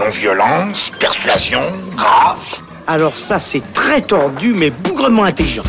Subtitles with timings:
[0.00, 1.60] Non-violence, persuasion,
[1.94, 2.62] grâce.
[2.86, 5.62] Alors ça, c'est très tordu, mais bougrement intelligent.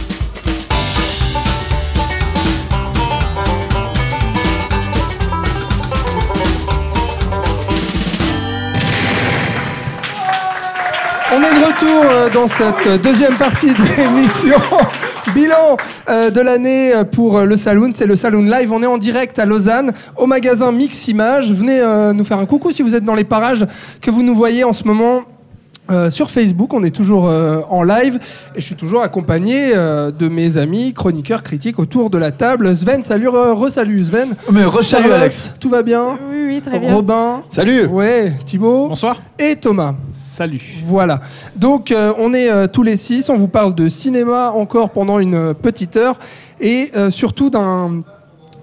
[11.33, 14.61] On est de retour euh, dans cette deuxième partie de l'émission.
[15.33, 15.77] Bilan
[16.09, 18.71] euh, de l'année pour euh, le Saloon, c'est le Saloon Live.
[18.71, 21.53] On est en direct à Lausanne, au magasin Mix Images.
[21.53, 23.65] Venez euh, nous faire un coucou si vous êtes dans les parages
[24.01, 25.23] que vous nous voyez en ce moment.
[25.91, 28.19] Euh, sur Facebook, on est toujours euh, en live
[28.55, 32.75] et je suis toujours accompagné euh, de mes amis chroniqueurs critiques autour de la table.
[32.75, 34.35] Sven, salut, re- re-salut Sven.
[34.51, 35.53] Mais re-salut, Alex.
[35.59, 36.93] Tout va bien Oui, oui, très bien.
[36.93, 37.43] Robin.
[37.49, 38.87] Salut Ouais, Thibaut.
[38.87, 39.21] Bonsoir.
[39.37, 39.93] Et Thomas.
[40.11, 40.61] Salut.
[40.85, 41.21] Voilà.
[41.55, 45.19] Donc euh, on est euh, tous les six, on vous parle de cinéma encore pendant
[45.19, 46.17] une petite heure
[46.59, 48.03] et euh, surtout d'un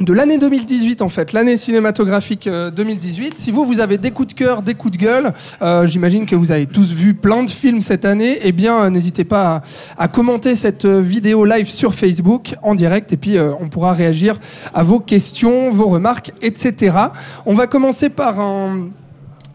[0.00, 3.38] de l'année 2018 en fait, l'année cinématographique euh, 2018.
[3.38, 6.36] Si vous vous avez des coups de cœur, des coups de gueule, euh, j'imagine que
[6.36, 8.38] vous avez tous vu plein de films cette année.
[8.42, 9.62] Eh bien, euh, n'hésitez pas
[9.96, 13.92] à, commenter cette euh, vidéo live sur Facebook en direct et puis euh, on pourra
[13.92, 14.38] réagir
[14.72, 16.96] à vos questions, vos remarques, etc.
[17.44, 18.88] On va commencer par un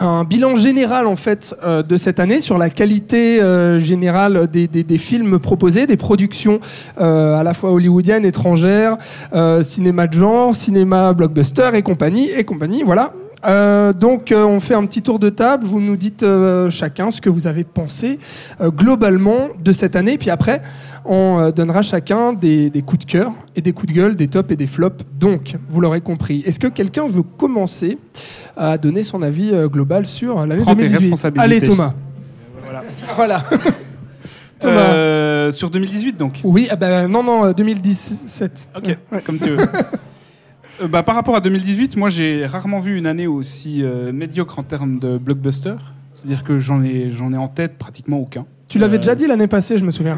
[0.04, 4.98] un bilan général en fait euh, de cette année sur la qualité euh, générale des,
[4.98, 6.60] films proposés, des productions
[7.00, 8.98] euh, à la fois hollywoodiennes, étrangères,
[9.62, 12.84] cinéma de genre, cinéma blockbuster et compagnie et compagnie.
[12.84, 13.14] Voilà.
[13.94, 15.66] Donc on fait un petit tour de table.
[15.66, 16.26] Vous nous dites
[16.70, 18.20] chacun ce que vous avez pensé
[18.62, 20.18] globalement de cette année.
[20.18, 20.62] Puis après,
[21.06, 24.28] on euh, donnera chacun des, des coups de cœur et des coups de gueule, des
[24.28, 25.04] tops et des flops.
[25.20, 26.44] Donc, vous l'aurez compris.
[26.46, 27.98] Est-ce que quelqu'un veut commencer
[28.56, 31.44] à donner son avis euh, global sur l'année Prends tes 2018 responsabilités.
[31.44, 31.94] Allez, Thomas.
[32.64, 32.84] Voilà.
[33.16, 33.44] Voilà.
[34.60, 34.94] Thomas.
[34.94, 36.40] Euh, sur 2018 donc?
[36.44, 38.70] Oui, ah bah, non, non, euh, 2017.
[38.78, 39.22] Ok, Ouais.
[39.26, 39.66] comme tu veux.
[40.82, 44.58] Euh, bah, par rapport à 2018, moi j'ai rarement vu une année aussi euh, médiocre
[44.58, 45.76] en termes de blockbuster.
[46.16, 48.48] C'est-à-dire que j'en ai, j'en ai en tête pratiquement aucun.
[48.70, 50.18] Tu l'avais déjà dit l'année passée, je me souviens.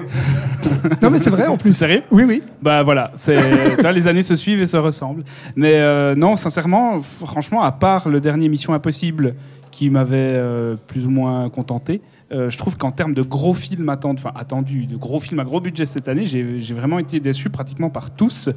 [1.02, 1.74] non, mais c'est vrai en C'est plus.
[1.74, 2.02] sérieux?
[2.12, 2.42] Oui, oui.
[2.62, 3.38] Bah voilà, c'est,
[3.76, 5.24] tu vois, les années se suivent et se ressemblent.
[5.56, 9.36] Mais euh, non, sincèrement, franchement, à part le dernier Mission Impossible
[9.72, 13.90] qui m'avait euh, plus ou moins contenté, euh, je trouve qu'en termes de gros films
[13.90, 17.20] attendus, enfin attendus, de gros films à gros budget cette année, j'ai, j'ai vraiment été
[17.20, 18.50] déçu pratiquement par tous.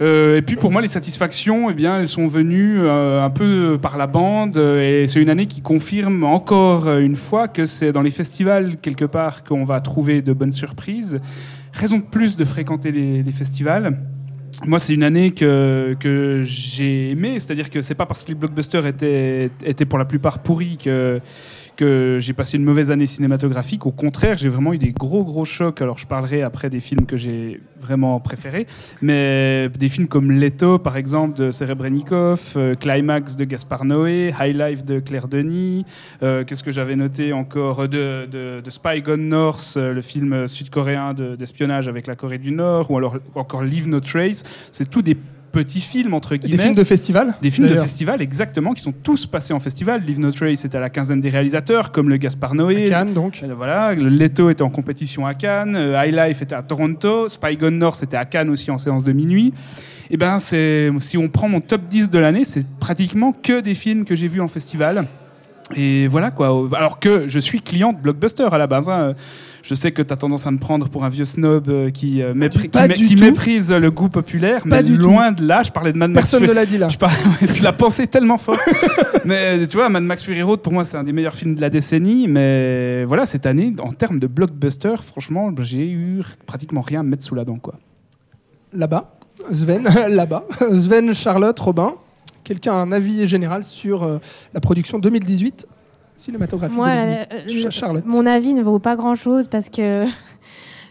[0.00, 3.78] Euh, et puis pour moi, les satisfactions, eh bien, elles sont venues euh, un peu
[3.80, 4.56] par la bande.
[4.56, 8.76] euh, et c'est une année qui confirme encore une fois que c'est dans les festivals
[8.76, 11.18] quelque part qu'on va trouver de bonnes surprises.
[11.72, 13.98] Raison de plus de fréquenter les, festivals.
[14.66, 18.34] Moi, c'est une année que, que j'ai aimé, c'est-à-dire que c'est pas parce que les
[18.34, 21.20] blockbusters étaient, étaient pour la plupart pourris que,
[21.78, 23.86] que j'ai passé une mauvaise année cinématographique.
[23.86, 25.80] Au contraire, j'ai vraiment eu des gros, gros chocs.
[25.80, 28.66] Alors, je parlerai après des films que j'ai vraiment préférés,
[29.00, 34.56] mais des films comme Leto, par exemple, de Serebrennikov, euh, Climax de Gaspar Noé, High
[34.56, 35.86] Life de Claire Denis,
[36.24, 41.36] euh, qu'est-ce que j'avais noté encore de, Spy Gone North, euh, le film sud-coréen de-
[41.36, 44.42] d'espionnage avec la Corée du Nord, ou alors encore Leave No Trace.
[44.72, 45.16] C'est tout des
[45.52, 46.56] petits films, entre guillemets.
[46.56, 50.02] Des films de festival Des films de festival, exactement, qui sont tous passés en festival.
[50.06, 52.86] Leave No Trace était à la quinzaine des réalisateurs, comme le Gaspar Noé.
[52.86, 53.40] À Cannes, donc.
[53.42, 57.28] Euh, Voilà, le Leto était en compétition à Cannes, euh, High Life était à Toronto,
[57.28, 59.52] Spy Gone North était à Cannes aussi en séance de minuit.
[60.10, 63.74] Et ben, c'est si on prend mon top 10 de l'année, c'est pratiquement que des
[63.74, 65.06] films que j'ai vus en festival.
[65.76, 66.66] Et voilà quoi.
[66.74, 68.88] Alors que je suis client de Blockbuster à la base.
[68.88, 69.14] hein.
[69.68, 72.22] Je sais que tu as tendance à me prendre pour un vieux snob euh, qui,
[72.22, 75.02] euh, mépri- qui, mé- méprise le goût populaire, mais du tout.
[75.04, 75.62] loin de là.
[75.62, 76.24] Je parlais de Mad Max.
[76.30, 76.88] Personne Fury- ne l'a dit là.
[76.94, 77.16] je parlais-
[77.52, 78.56] tu l'as pensé tellement fort.
[79.26, 81.60] mais tu vois, Mad Max Fury Road, pour moi, c'est un des meilleurs films de
[81.60, 82.28] la décennie.
[82.28, 87.10] Mais voilà, cette année, en termes de blockbuster, franchement, j'ai eu pratiquement rien à me
[87.10, 87.58] mettre sous la dent.
[87.58, 87.74] Quoi.
[88.72, 89.18] Là-bas.
[89.52, 90.44] Sven, là-bas.
[90.72, 91.92] Sven, Charlotte, Robin.
[92.42, 94.16] Quelqu'un a un avis général sur euh,
[94.54, 95.66] la production 2018
[96.18, 97.66] cinématographique Moi, 2018.
[97.66, 98.04] euh, Charlotte.
[98.06, 100.04] mon avis ne vaut pas grand-chose parce que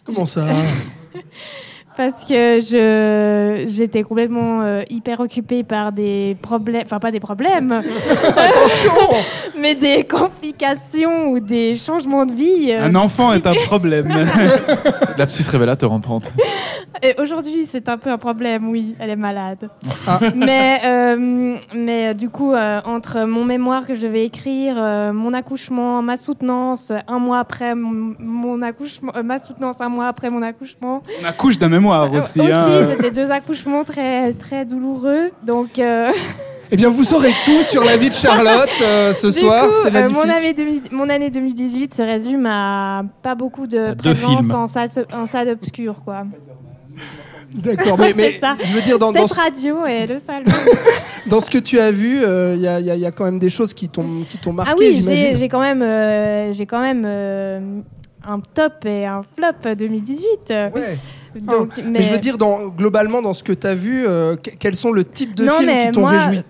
[0.06, 0.48] Comment ça
[1.98, 7.72] parce que je j'étais complètement euh, hyper occupée par des problèmes, enfin pas des problèmes,
[8.28, 9.18] Attention
[9.60, 12.72] mais des complications ou des changements de vie.
[12.72, 14.08] euh, Un enfant est un problème.
[15.18, 16.32] Lapsus révélateur en pente.
[17.04, 19.70] Et aujourd'hui, c'est un peu un problème, oui, elle est malade.
[20.08, 20.20] Ah.
[20.36, 25.14] mais euh, mais euh, du coup, euh, entre mon mémoire que je devais écrire, euh,
[25.14, 30.08] mon accouchement, ma soutenance, un mois après mon, mon accouchement, euh, ma soutenance un mois
[30.08, 31.02] après mon accouchement.
[31.22, 32.40] On accouche d'un mémoire aussi.
[32.40, 32.88] Euh, hein.
[32.92, 35.32] c'était deux accouchements très très douloureux.
[35.46, 36.12] Donc euh,
[36.72, 39.68] Eh bien, vous saurez tout sur la vie de Charlotte euh, ce du soir.
[39.68, 44.46] coup, euh, mon, année 2000 mon année 2018 se résume à pas beaucoup de présence
[44.46, 44.56] films.
[44.56, 46.24] en salle en salle obscure, quoi.
[47.54, 48.58] D'accord, mais, mais C'est ça.
[48.62, 50.44] je veux dire, dans, dans, Cette ce- radio et le salon.
[51.28, 53.06] dans ce que tu as vu, euh, il y, a, il y a- il y
[53.06, 55.82] a quand même des choses qui t'ont qui t'ont marqué, ah oui, j'ai quand même,
[55.82, 57.80] euh, j'ai quand même euh,
[58.28, 60.28] un top et un flop 2018.
[60.50, 60.70] Ouais.
[61.42, 62.04] Donc, Mais...
[62.04, 64.92] je veux dire, dans, globalement, dans ce que tu as vu, euh, que- quels sont
[64.92, 66.42] le type de non, films mais qui t'ont réjoui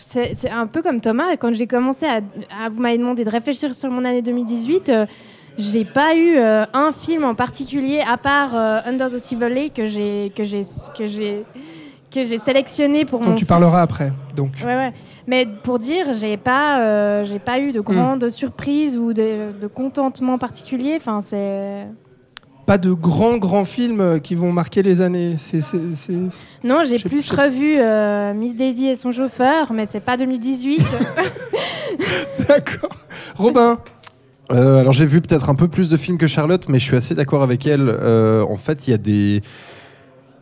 [0.00, 1.36] c'est un peu comme Thomas.
[1.38, 5.06] Quand j'ai commencé à, à- vous m'avez demandé de réfléchir sur mon année 2018, euh,
[5.58, 9.70] j'ai pas eu euh, un film en particulier à part euh, Under the Sea Valley
[9.70, 10.60] que j'ai que j'ai
[10.96, 11.44] que j'ai
[12.12, 14.12] que j'ai sélectionné pour dont mon tu parleras après.
[14.34, 14.52] Donc.
[14.64, 14.92] Ouais, ouais.
[15.26, 19.66] Mais pour dire, j'ai pas, euh, j'ai pas eu de grandes surprises ou de, de
[19.66, 20.94] contentement particulier.
[20.96, 21.86] Enfin, c'est.
[22.66, 25.36] Pas de grands, grands films euh, qui vont marquer les années.
[25.38, 26.12] C'est, c'est, c'est-
[26.64, 30.80] Non, j'ai plus revu euh, Miss Daisy et son chauffeur, mais c'est pas 2018.
[32.48, 32.90] D'accord.
[33.36, 33.78] Robin,
[34.52, 36.96] Euh, alors j'ai vu peut-être un peu plus de films que Charlotte, mais je suis
[36.96, 37.88] assez d'accord avec elle.
[37.88, 39.42] Euh, en fait, il y a des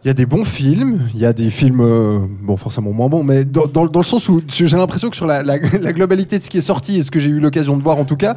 [0.04, 3.08] il y a des bons films, il y a des films, euh, bon forcément moins
[3.08, 5.92] bons, mais dans, dans- dans le sens où j'ai l'impression que sur la, la- la
[5.94, 8.04] globalité de ce qui est sorti et ce que j'ai eu l'occasion de voir en
[8.04, 8.36] tout cas,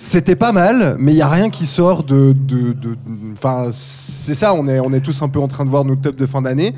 [0.00, 2.96] c'était pas mal, mais il y a rien qui sort de, de, de-
[3.32, 5.96] enfin c'est ça, on est on est tous un peu en train de voir nos
[5.96, 6.72] tops de fin d'année.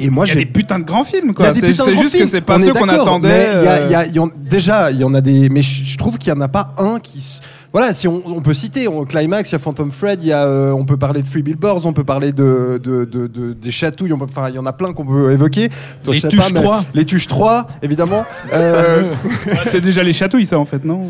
[0.00, 1.54] Et moi y a j'ai des putains de grands films, il y a quoi.
[1.54, 2.26] C'est de juste que films.
[2.26, 3.28] c'est pas On ceux qu'on attendait.
[3.28, 5.48] mais il y a- euh, y a- y en- déjà, il y en a des.
[5.48, 7.38] Mais je, trouve qu'il n'y en a pas un qui.
[7.72, 10.32] Voilà, si on, on peut citer, on, Climax, il y a Phantom Thread, il y
[10.32, 13.52] a, euh, on peut parler de Free Billboards, on peut parler de, de, de- de-
[13.54, 15.70] des chatouilles, on peut- enfin, il y en a plein qu'on peut évoquer.
[16.04, 16.84] Toi, Les je sais Tuches mais- 3.
[16.92, 18.24] Les Tuches 3, évidemment.
[18.52, 19.10] Euh,
[19.64, 21.00] C'est déjà les chatouilles, ça, en fait, non?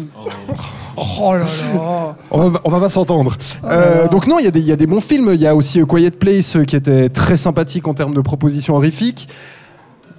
[0.97, 2.17] Oh là là.
[2.31, 3.37] on, va, on va pas s'entendre.
[3.65, 5.31] Ah Euh, donc non, il y, a des- il y a des bons films.
[5.35, 8.21] Il y a aussi A Quiet Place euh, qui était très sympathique en termes de
[8.21, 9.27] propositions horrifiques.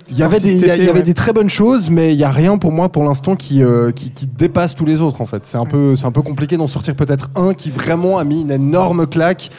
[0.09, 2.31] Il y avait, des, il y y avait très bonnes choses, mais il y a
[2.31, 5.45] rien pour moi pour l'instant qui, euh, qui, qui dépasse tous les autres en fait.
[5.45, 8.41] C'est un peu, c'est un peu compliqué d'en sortir peut-être un qui vraiment a mis
[8.41, 9.49] une énorme claque.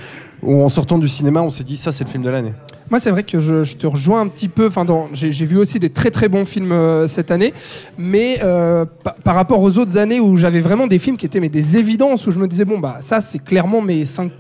[0.43, 2.53] Où en sortant du cinéma, on s'est dit ça c'est le film de l'année.
[2.91, 4.67] Moi, c'est vrai que je, je te rejoins un petit peu.
[4.67, 7.55] Enfin, j'ai j'ai vu aussi des très très bons films euh, cette année,
[7.97, 11.41] mais euh, pa- par rapport aux autres années où j'avais vraiment des films qui étaient
[11.41, 14.33] mais des évidences où je me disais bon bah ça c'est clairement mes cinq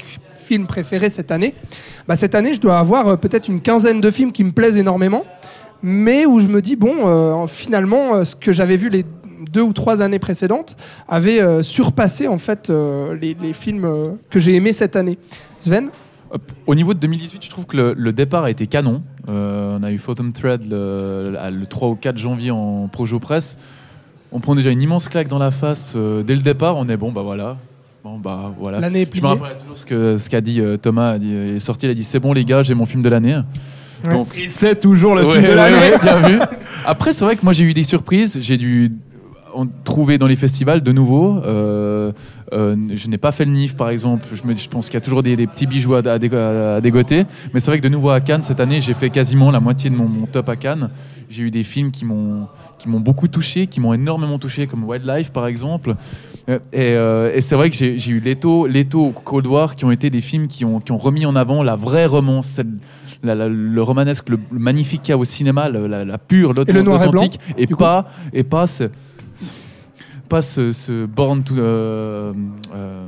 [0.42, 1.54] films préférés cette année.
[2.06, 4.76] Bah cette année, je dois avoir euh, peut-être une quinzaine de films qui me plaisent
[4.76, 5.24] énormément,
[5.86, 9.04] mais où je me dis bon euh, finalement euh, ce que j'avais vu les
[9.52, 10.76] deux ou trois années précédentes
[11.06, 12.70] avait euh, surpassé en fait
[13.20, 15.18] les, les films que j'ai aimés cette année.
[15.58, 15.90] Sven.
[16.66, 19.02] Au niveau de 2018, je trouve que le, le départ a été canon.
[19.28, 23.56] Euh, on a eu Phantom Thread le, le 3 ou 4 janvier en Projo Presse.
[24.32, 26.76] On prend déjà une immense claque dans la face euh, dès le départ.
[26.76, 27.56] On est bon, bah voilà.
[28.02, 28.80] Bon, bah voilà.
[28.80, 29.40] L'année est Je me pliée.
[29.40, 31.16] rappelle toujours ce qu'a ce dit euh, Thomas.
[31.18, 33.38] Il est sorti, il a dit C'est bon, les gars, j'ai mon film de l'année.
[34.10, 35.76] Donc, Et c'est toujours le Ouais, film de l'année.
[35.76, 36.38] ouais, bien vu.
[36.86, 38.38] Après, c'est vrai que moi j'ai eu des surprises.
[38.40, 38.92] J'ai dû
[39.54, 41.40] en trouver dans les festivals de nouveau.
[41.44, 42.12] Euh,
[42.52, 44.26] euh, je n'ai pas fait le NIF par exemple.
[44.34, 46.34] Je, me, je pense qu'il y a toujours des, des petits bijoux à, à dé-
[46.34, 47.24] à dégoter.
[47.52, 49.90] Mais c'est vrai que de nouveau à Cannes cette année, j'ai fait quasiment la moitié
[49.90, 50.90] de mon, mon top à Cannes.
[51.30, 52.48] J'ai eu des films qui m'ont
[52.78, 55.94] qui m'ont beaucoup touché, qui m'ont énormément touché, comme Wildlife par exemple.
[56.50, 59.74] Euh, Et, euh, et c'est vrai que j'ai j'ai eu Leto, Leto ou Cold War
[59.76, 62.48] qui ont été des films qui ont, qui ont remis en avant la vraie romance,
[62.48, 62.66] celle-
[63.24, 66.50] la- la- le romanesque, le, le magnifique qu'il y a au cinéma, la, la pure,
[66.50, 68.84] Et et l'authentique, et, coup pas et pas ce,
[70.28, 72.32] pas ce, ce Born to euh,
[72.74, 73.06] euh,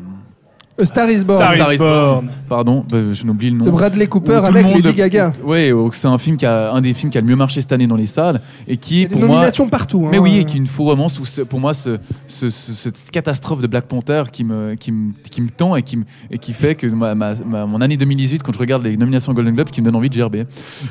[0.79, 1.39] A Star is Born.
[1.39, 2.29] Star is Star is Born.
[2.51, 3.65] pardon, bah, je n'oublie le nom.
[3.65, 5.33] de Bradley Cooper Où tout avec le monde- Lady Gaga.
[5.43, 7.73] Où c'est un film qui a un des films qui a le mieux marché cette
[7.73, 10.07] année dans les salles et qui Il y est des pour moi nominations partout.
[10.11, 10.21] mais hein.
[10.21, 13.11] oui, et qui est une faux romance où ce- pour moi ce, ce- ce- cette
[13.11, 16.37] catastrophe de Black Panther qui me, qui me, qui me tend et qui, me- et
[16.37, 19.55] qui fait que ma, ma- ma- mon année 2018, quand je regarde les nominations Golden
[19.55, 20.45] Globe, qui me donne envie de gerber.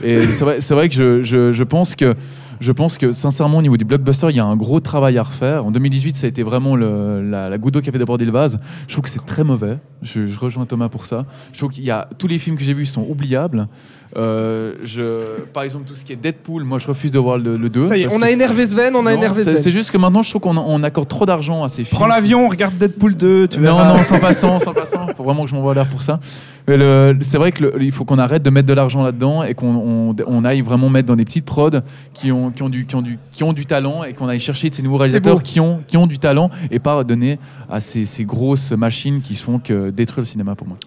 [0.03, 2.15] Et c'est vrai, c'est vrai que je, je, je pense que
[2.59, 5.23] je pense que sincèrement au niveau du blockbuster, il y a un gros travail à
[5.23, 5.65] refaire.
[5.65, 8.59] En 2018, ça a été vraiment la, la goutte d'eau qui avait débordé le vase.
[8.87, 9.77] Je trouve que c'est très mauvais.
[10.01, 11.25] Je, je rejoins Thomas pour ça.
[11.51, 13.67] Je trouve qu'il y a tous les films que j'ai vus sont oubliables.
[14.17, 17.57] Euh, je, par exemple, tout ce qui est Deadpool, moi je refuse de voir le,
[17.57, 17.85] le 2.
[17.85, 19.63] Ça y est, on a énervé Sven, on a non, énervé c'est Sven.
[19.63, 21.97] c'est juste que maintenant, je trouve qu'on on accorde trop d'argent à ces films.
[21.97, 23.93] Prends l'avion, regarde Deadpool 2, tu Non, verras.
[23.97, 25.07] non, sans passant, sans passant.
[25.17, 26.19] Faut vraiment que je m'envoie l'air pour ça.
[26.67, 29.43] Mais le- c'est vrai que le- il faut qu'on arrête de mettre de l'argent là-dedans
[29.43, 31.69] et qu'on on, on aille vraiment mettre dans des petites prods
[32.13, 34.39] qui ont, qui ont, du, qui ont, du, qui ont du talent et qu'on aille
[34.39, 37.37] chercher de ces nouveaux réalisateurs qui ont, qui ont du talent et pas donner
[37.69, 40.77] à ces, ces grosses machines qui font que détruire le cinéma pour moi.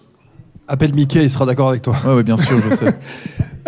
[0.69, 1.97] Appelle Mickey, il sera d'accord avec toi.
[2.07, 2.95] Ouais, bien sûr, je sais.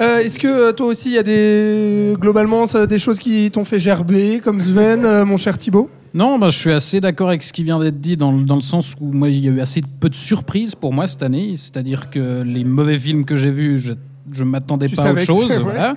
[0.00, 3.50] Euh, Est-ce que euh, toi aussi, il y a des globalement ça, des choses qui
[3.50, 5.90] t'ont fait gerber, comme Sven, euh, mon cher Thibaut?
[6.14, 8.54] Non, bah, je suis assez d'accord avec ce qui vient d'être dit dans, le- dans
[8.54, 11.22] le sens où moi il y a eu assez peu de surprises pour moi cette
[11.22, 11.52] année.
[11.56, 13.92] C'est-à-dire que les mauvais films que j'ai vus, je,
[14.32, 15.50] je m'attendais Tu pas à savais autre que- chose.
[15.50, 15.62] ouais.
[15.64, 15.94] voilà.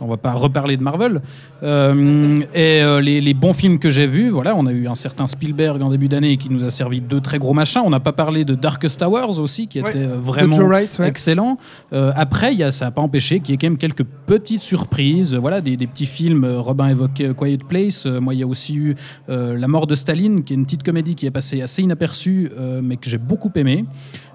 [0.00, 1.20] On va pas reparler de Marvel.
[1.62, 4.94] Euh, et euh, les, les bons films que j'ai vus, voilà, on a eu un
[4.94, 7.82] certain Spielberg en début d'année qui nous a servi deux très gros machins.
[7.84, 10.66] On n'a pas parlé de Darkest Towers aussi, qui Ouais, était euh, de vraiment Joe
[10.68, 11.08] Wright, ouais.
[11.08, 11.58] excellent.
[11.92, 14.04] Euh, après, il y a, ça n'a pas empêché qu'il y ait quand même quelques
[14.26, 15.34] petites surprises.
[15.34, 16.44] Voilà, des, des petits films.
[16.46, 18.06] Robin évoquait Quiet Place.
[18.06, 18.94] Moi, il y a aussi eu
[19.28, 22.50] La mort de Staline, qui est une petite comédie qui est passée assez inaperçue,
[22.82, 23.84] mais que j'ai beaucoup aimé.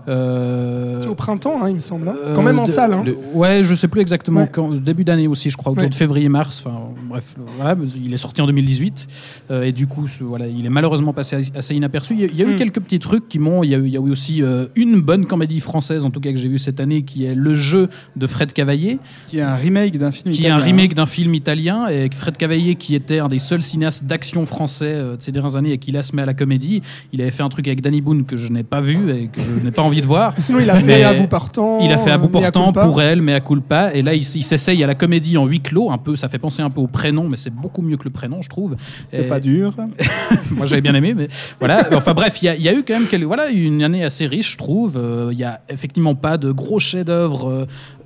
[0.08, 2.08] Euh, C'était au printemps, hein, il me semble.
[2.10, 2.16] hein.
[2.24, 2.94] euh, Quand même en de- salle.
[2.94, 3.04] hein.
[3.06, 4.50] le- ouais, je sais plus exactement Ouais.
[4.52, 4.70] quand.
[4.72, 5.90] Début d'année aussi, je crois, autour Ouais.
[5.90, 6.64] de février-mars.
[6.66, 9.08] Enfin, bref, voilà, il est sorti en 2018
[9.52, 12.14] euh, et du coup, ce- voilà, il est malheureusement passé as- assez inaperçu.
[12.14, 12.58] Il y a, il y a eu Hmm.
[12.58, 13.64] quelques petits trucs qui m'ont.
[13.64, 16.12] Il y a eu, il y a eu aussi euh, une bonne comédie française, en
[16.12, 19.40] tout cas que j'ai vue cette année, qui est Le Jeu de Fred Cavaillé, Qui
[19.40, 20.66] est un remake d'un film qui est un italien.
[20.66, 24.86] remake d'un film italien et Fred Cavaillé, qui était un des seuls cinéastes d'action français
[24.94, 26.82] euh, de ces dernières années et qui là se met à la comédie.
[27.12, 29.42] Il avait fait un truc avec Danny Boone que je n'ai pas vu et que
[29.42, 30.34] je n'ai pas envie de voir.
[30.38, 31.80] Sinon, il a fait à bout portant.
[31.82, 32.86] Il a fait à bout Mea portant Culpa.
[32.86, 33.92] pour elle, mais à culpa.
[33.94, 35.92] Et là, il, s'essaye à la comédie en huis clos.
[35.92, 38.10] Un peu, ça fait penser un peu au prénom, mais c'est beaucoup mieux que le
[38.12, 38.76] prénom, je trouve.
[39.06, 39.74] C'est Et- pas dur.
[40.52, 41.28] Moi, j'avais bien aimé, mais
[41.60, 41.88] voilà.
[41.94, 44.04] Enfin bref, il y, a- il y a eu quand même quelques, voilà, une année
[44.04, 44.98] assez riche, je trouve.
[44.98, 47.66] Euh, Il y a effectivement pas de gros chefs-d'œuvre euh,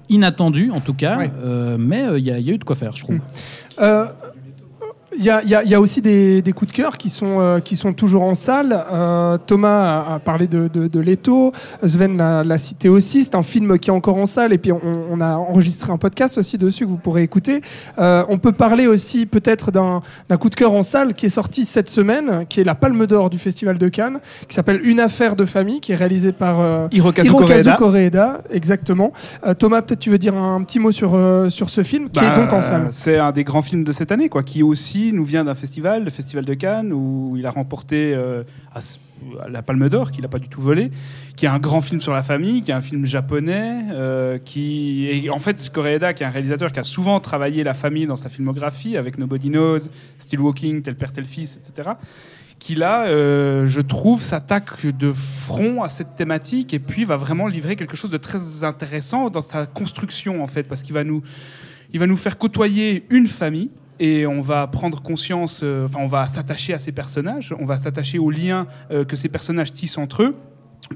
[0.10, 1.32] inattendus, en tout cas, Ouais.
[1.44, 3.20] Euh, mais il y, a- il y a eu de quoi faire, je trouve.
[3.82, 4.06] Euh,
[5.18, 7.76] Il y, y y a aussi des, des coups de cœur qui sont, euh, qui
[7.76, 8.86] sont toujours en salle.
[8.92, 11.52] Euh, Thomas a, a parlé de, de, de Leto,
[11.84, 13.24] Sven l'a cité aussi.
[13.24, 14.80] C'est un film qui est encore en salle et puis on,
[15.12, 17.62] on a enregistré un podcast aussi dessus que vous pourrez écouter.
[17.98, 21.30] Euh, on peut parler aussi peut-être d'un d'un coup de cœur en salle qui est
[21.30, 25.00] sorti cette semaine, qui est la Palme d'Or du Festival de Cannes, qui s'appelle Une
[25.00, 27.76] affaire de famille, qui est réalisé par euh, Hirokazu Hirokazu Koreeda.
[27.78, 29.12] Koreeda, exactement.
[29.46, 32.20] Euh, Thomas, peut-être tu veux dire un petit mot sur, euh, sur ce film qui
[32.20, 32.88] Bah, est donc en salle.
[32.92, 36.04] C'est un des grands films de cette année, quoi, qui aussi nous vient d'un festival,
[36.04, 38.44] le Festival de Cannes, où il a remporté euh,
[39.48, 40.92] la Palme d'Or, qu'il n'a pas du tout volé,
[41.36, 45.08] qui est un grand film sur la famille, qui est un film japonais, euh, qui
[45.08, 48.16] et en fait Koreeda, qui est un réalisateur qui a souvent travaillé la famille dans
[48.16, 51.92] sa filmographie, avec Nobody Knows, Still Walking, Tel père tel fils, etc
[52.60, 57.48] qui là, euh, je trouve, s'attaque de front à cette thématique et puis va vraiment
[57.48, 61.24] livrer quelque chose de très intéressant dans sa construction en fait, parce qu'il va nous,
[61.94, 66.08] il va nous faire côtoyer une famille et on va prendre conscience, euh, enfin on
[66.08, 69.98] va s'attacher à ces personnages, on va s'attacher aux liens euh, que ces personnages tissent
[69.98, 70.36] entre eux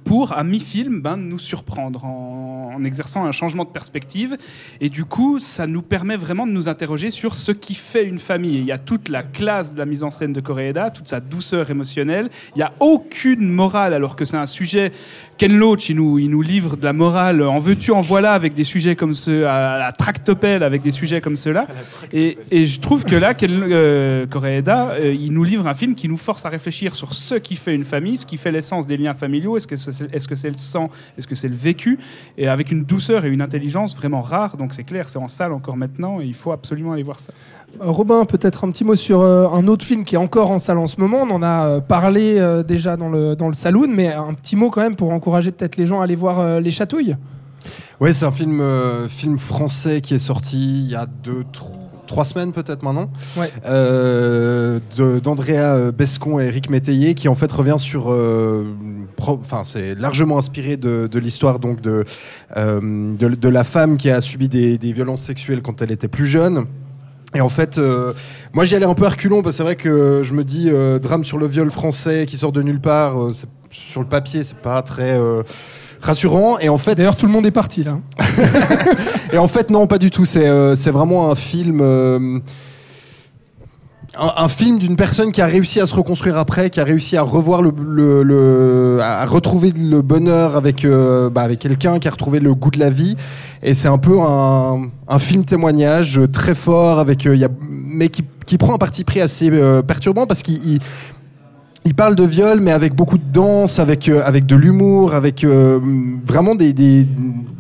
[0.06, 4.38] pour, à mi-film, ben, nous surprendre en, exerçant un changement de perspective.
[4.82, 8.18] Et du coup, ça nous permet vraiment de nous interroger sur ce qui fait une
[8.18, 8.58] famille.
[8.58, 11.20] Il y a toute la classe de la mise en scène de Koreeda, toute sa
[11.20, 12.30] douceur émotionnelle.
[12.56, 14.92] Il n'y a aucune morale, alors que c'est un sujet...
[15.38, 18.54] Ken Loach, il nous, il nous livre de la morale en veux-tu, en voilà, avec
[18.54, 21.68] des sujets comme ceux, à la tractopelle, avec des sujets comme ceux-là.
[22.12, 25.96] Et, et je trouve que là, Ken euh, Koreeda, euh, il nous livre un film
[25.96, 28.86] qui nous force à réfléchir sur ce qui fait une famille, ce qui fait l'essence
[28.88, 29.58] des liens familiaux.
[29.58, 30.90] Est-ce que c'est est -ce c'est le sang?
[31.18, 31.98] Est-ce que c'est le vécu?
[32.38, 34.58] Et avec une douceur et une intelligence vraiment rares.
[34.58, 37.34] Donc c'est clair, c'est en salle encore maintenant et il faut absolument aller voir ça.
[37.82, 40.60] Euh, Robin, peut-être un petit mot sur euh, un autre film qui est encore en
[40.60, 41.22] salle en ce moment.
[41.24, 44.70] On en a euh, parlé déjà dans le, dans le saloon, mais un petit mot
[44.70, 47.16] quand même pour encourager peut-être les gens à aller voir Les Chatouilles.
[48.00, 51.72] Ouais, c'est un film, euh, film français qui est sorti il y a deux, tro-
[52.06, 53.50] trois semaines peut-être maintenant, Ouais.
[53.66, 54.80] euh,
[55.24, 58.66] d'Andrea Bescon et Eric Métayer, qui en fait revient sur, euh,
[59.26, 62.04] enfin c'est largement inspiré de, de l'histoire donc de,
[62.58, 66.10] euh, de de la femme qui a subi des, des violences sexuelles quand elle était
[66.10, 66.66] plus jeune.
[67.36, 68.14] Et en fait, euh,
[68.54, 70.70] moi j'y allais un peu à reculons parce que c'est vrai que je me dis
[70.70, 73.20] euh, drame sur le viol français qui sort de nulle part.
[73.22, 75.42] euh, c'est- sur le papier, c'est pas très euh,
[76.00, 76.60] rassurant.
[76.60, 77.98] Et en fait, D'ailleurs, tout le monde est parti là.
[79.34, 80.26] et en fait, non, pas du tout.
[80.26, 81.80] C'est euh, c'est vraiment un film.
[81.82, 82.40] euh,
[84.18, 87.24] un, film d'une personne qui a réussi à se reconstruire après, qui a réussi à
[87.24, 87.72] revoir le,
[88.24, 92.72] le- à retrouver le bonheur avec euh, bah, avec quelqu'un, qui a retrouvé le goût
[92.72, 93.16] de la vie.
[93.62, 98.10] Et c'est un peu un, film témoignage euh, très fort avec euh, y a, mais
[98.10, 100.80] qui, qui prend un parti pris assez euh, perturbant parce qu'il
[101.86, 105.44] il- parle de viol, mais avec beaucoup de danse, avec, euh, avec de l'humour, avec
[105.44, 105.80] euh,
[106.26, 107.08] vraiment des, des,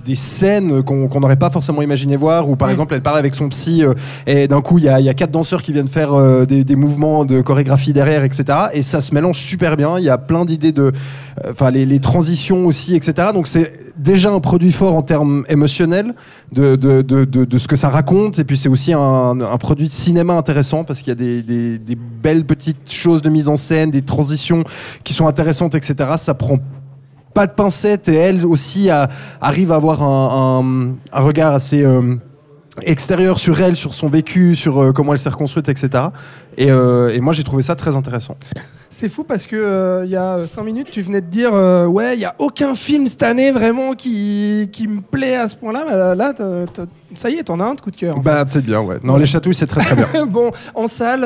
[0.05, 3.47] des scènes qu'on n'aurait pas forcément imaginé voir, où par exemple elle parle avec son
[3.49, 3.93] psy, euh,
[4.27, 6.45] et d'un coup il y a, il y a quatre danseurs qui viennent faire euh,
[6.45, 8.43] des, des mouvements de chorégraphie derrière, etc.
[8.73, 10.91] Et ça se mélange super bien, il y a plein d'idées de...
[11.49, 13.29] Enfin, les, les transitions aussi, etc.
[13.33, 16.13] Donc c'est déjà un produit fort en termes émotionnels
[16.51, 19.87] de, de, de, de, ce que ça raconte, et puis c'est aussi un, un produit
[19.87, 23.47] de cinéma intéressant, parce qu'il y a des, des, des belles petites choses de mise
[23.47, 24.63] en scène, des transitions
[25.03, 26.11] qui sont intéressantes, etc.
[26.17, 26.57] Ça prend
[27.33, 28.89] pas de pincettes et elle aussi
[29.41, 32.15] arrive à avoir un, un- un regard assez euh,
[32.81, 36.05] extérieure sur elle, sur son vécu, sur euh, comment elle s'est reconstruite, etc.
[36.57, 38.35] Et, euh, et moi, j'ai trouvé ça très intéressant.
[38.89, 42.15] C'est fou parce que euh, il y a 5 minutes, tu venais de dire ouais,
[42.15, 45.83] il y a aucun film cette année vraiment qui, qui me plaît à ce point-là.
[45.87, 46.33] Bah, là,
[47.15, 48.19] ça y est, t'en as un de coup de cœur.
[48.19, 48.97] Bah, peut-être bien, ouais.
[49.03, 50.25] Non, les chatouilles, c'est très très bien.
[50.27, 51.23] bon, en salle,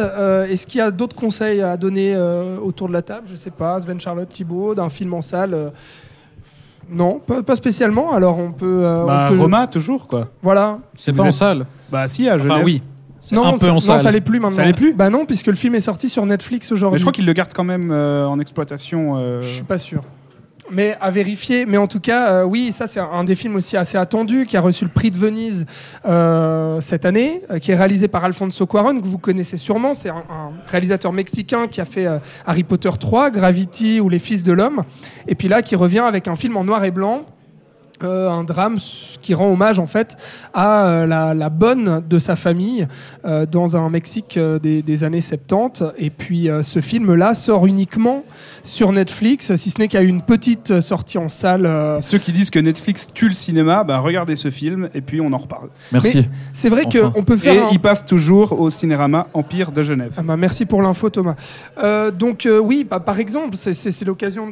[0.50, 2.18] est-ce qu'il y a d'autres conseils à donner
[2.62, 3.28] autour de la table?
[3.30, 5.72] Je sais pas, Sven Charlotte Thibault, d'un film en salle
[6.90, 8.14] Non, pas, pas spécialement.
[8.14, 8.66] Alors on peut.
[8.86, 10.30] euh, on Bah, peut- Roma, toujours, quoi.
[10.42, 10.80] Voilà.
[10.96, 11.66] C'est pas en salle.
[11.92, 12.52] Bah, si, à Genève.
[12.54, 12.82] Enfin, oui.
[13.34, 14.00] Non, un peu ça, en non, salle.
[14.00, 14.56] ça l'est plus maintenant.
[14.58, 17.00] Ça l'est plus Bah non, puisque le film est sorti sur Netflix Mais aujourd'hui.
[17.00, 19.16] je crois qu'ils le gardent quand même euh, en exploitation.
[19.18, 20.02] euh, Je suis pas sûr.
[20.70, 21.66] Mais à vérifier.
[21.66, 24.58] Mais en tout cas, euh, oui, ça c'est un, des films aussi assez attendu qui
[24.58, 25.66] a reçu le prix de Venise
[26.06, 29.94] euh, cette année, euh, qui est réalisé par Alfonso Cuarón, que vous connaissez sûrement.
[29.94, 32.08] C'est un, un réalisateur mexicain qui a fait
[32.46, 34.84] Harry Potter 3, Gravity ou Les Fils de l'homme.
[35.28, 37.26] Et puis là, qui revient avec un film en noir et blanc.
[38.04, 38.78] Euh, un drame
[39.22, 40.16] qui rend hommage en fait
[40.54, 42.88] à euh, la, la bonne de sa famille
[43.26, 47.34] euh, dans un Mexique euh, des, des années 70 et puis euh, ce film là
[47.34, 48.24] sort uniquement
[48.64, 52.00] sur Netflix si ce n'est qu'il y a eu une petite sortie en salle euh.
[52.02, 55.32] Ceux qui disent que Netflix tue le cinéma, bah, regardez ce film et puis on
[55.34, 55.70] en reparle.
[55.92, 56.28] Merci.
[56.54, 57.12] c'est vrai Enfin.
[57.12, 60.14] qu'on peut Et faire un- il passe toujours au Cinérama Empire de Genève.
[60.18, 61.36] Ah bah, merci pour l'info Thomas.
[61.84, 64.50] Euh, donc euh, oui, bah, par exemple, c'est- l'occasion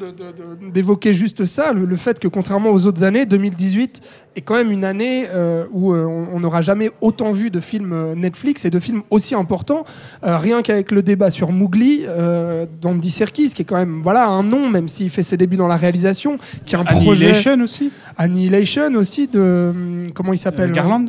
[0.73, 4.01] d'évoquer juste ça, le, le fait que contrairement aux autres années, 2018
[4.37, 7.93] est quand même une année euh, où euh, on n'aura jamais autant vu de films
[7.93, 9.85] euh, Netflix et de films aussi importants.
[10.23, 14.27] Euh, rien qu'avec le débat sur Mowgli euh, d'Andy Serkis, qui est quand même voilà
[14.27, 17.59] un nom, même s'il fait ses débuts dans la réalisation, qui est un projet Annihilation
[17.61, 17.91] aussi.
[18.17, 21.05] Annihilation aussi de hum, comment il s'appelle Euh, Garland.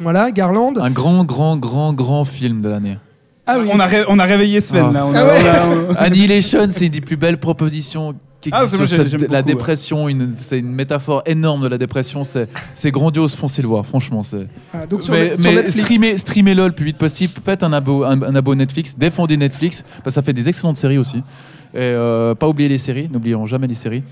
[0.00, 0.74] Voilà, Garland.
[0.78, 2.98] Un grand, grand, grand, grand film de l'année.
[3.46, 3.68] Ah oui.
[3.72, 4.92] on, a ré- on a réveillé Sven Ah.
[4.92, 5.06] là.
[5.06, 5.24] On a- Ah
[5.68, 5.76] ouais.
[5.90, 8.14] on a- Annihilation, c'est une des plus belles propositions
[8.50, 8.86] qui Ah, moi,
[9.28, 10.08] la beaucoup, dépression.
[10.08, 12.24] une- C'est une métaphore énorme de la dépression.
[12.24, 13.34] C'est c'est grandiose.
[13.34, 14.22] Foncez le voir, franchement.
[14.22, 15.84] c'est- Ah, donc sur, mais sur mais Netflix.
[15.86, 17.32] streamez, streamez-le le plus vite possible.
[17.44, 18.96] Faites un abo, un, un abo Netflix.
[18.98, 19.82] Défendez Netflix.
[19.82, 21.18] Parce que ça fait des excellentes séries aussi.
[21.18, 23.08] Et euh, pas oublier les séries.
[23.12, 24.02] N'oublions jamais les séries.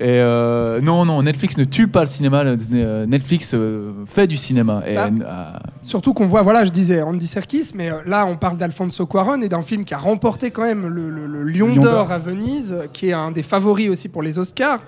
[0.00, 2.44] Et euh, non, non, Netflix ne tue pas le cinéma.
[2.44, 4.82] le- euh, Netflix euh, fait du cinéma.
[4.86, 8.58] Et, Bah, euh, Surtout qu'on voit, voilà, je disais Andy Serkis, mais là on parle
[8.58, 11.80] d'Alfonso Cuarón et d'un film qui a remporté quand même le, le- le Lion Lion
[11.82, 14.80] d'Or à Venise, qui est un des favoris aussi pour les Oscars.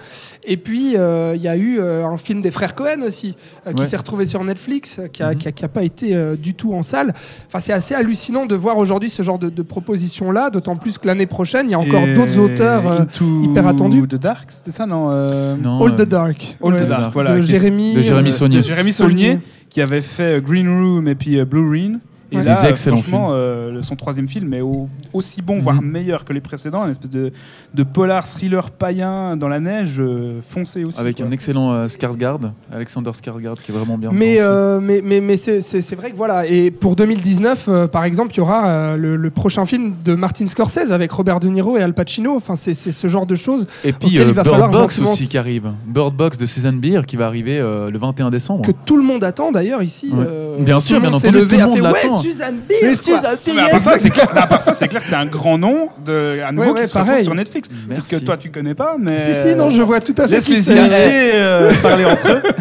[0.45, 3.35] Et puis il y a eu un film des frères Cohen aussi,
[3.67, 3.87] qui Ouais.
[3.87, 5.37] s'est retrouvé sur Netflix, qui a, Mhm.
[5.37, 7.15] qui a- qui a pas été du tout en salle.
[7.49, 11.07] Enfin, c'est assez hallucinant de voir aujourd'hui ce genre de, de proposition-là, d'autant plus que
[11.07, 13.07] l'année prochaine, il y a encore d'autres auteurs.
[13.45, 14.07] hyper attendus.
[14.07, 16.57] The Dark, c'était ça, non, euh, non, All euh, the Dark.
[16.63, 16.87] All the Ouais.
[16.87, 17.37] Dark, voilà.
[17.37, 18.63] de Jérémy, de Jérémy euh, Saulnier.
[18.63, 21.99] Jérémy Saulnier, qui avait fait euh, Green Room et puis euh, Blue Rain.
[22.33, 22.45] Et Ouais.
[22.45, 25.91] là, euh, franchement, euh, son troisième film est au- aussi bon, voire Mhm.
[25.91, 27.31] meilleur que les précédents, une espèce de,
[27.75, 31.01] de polar thriller païen dans la neige, euh, foncé aussi.
[31.01, 31.27] Avec quoi.
[31.27, 34.11] un excellent euh, Skarsgård, Alexander Skarsgård, qui est vraiment bien.
[34.13, 36.47] Mais, euh, mais, mais, mais c'est- vrai que voilà.
[36.47, 40.15] Et pour 2019, euh, par exemple, il y aura euh, le, le prochain film de
[40.15, 42.37] Martin Scorsese avec Robert De Niro et Al Pacino.
[42.37, 43.67] Enfin, c'est ce genre de choses.
[43.85, 45.73] Et puis il va Bird falloir Box gentiment aussi qui arrive.
[45.87, 48.65] Bird Box de Susan Beer qui va arriver euh, le 21 décembre.
[48.65, 50.11] que tout le monde attend d'ailleurs ici.
[50.13, 50.25] Ouais.
[50.29, 52.20] euh, Bien sûr, bien entendu, tout le monde l'attend.
[52.21, 52.79] Suzanne Beer.
[52.83, 55.15] Mais Non, mais à part ça, c'est clair, à part ça, c'est clair que c'est
[55.17, 57.25] un grand nom de, à nouveau Ouais, ouais, qui se retrouve pareil.
[57.25, 57.69] sur Netflix.
[57.69, 60.35] Peut-être que toi tu connais pas, mais Si, si, non, je vois tout à fait.
[60.37, 62.43] laisse qui les initiés euh, parler entre eux.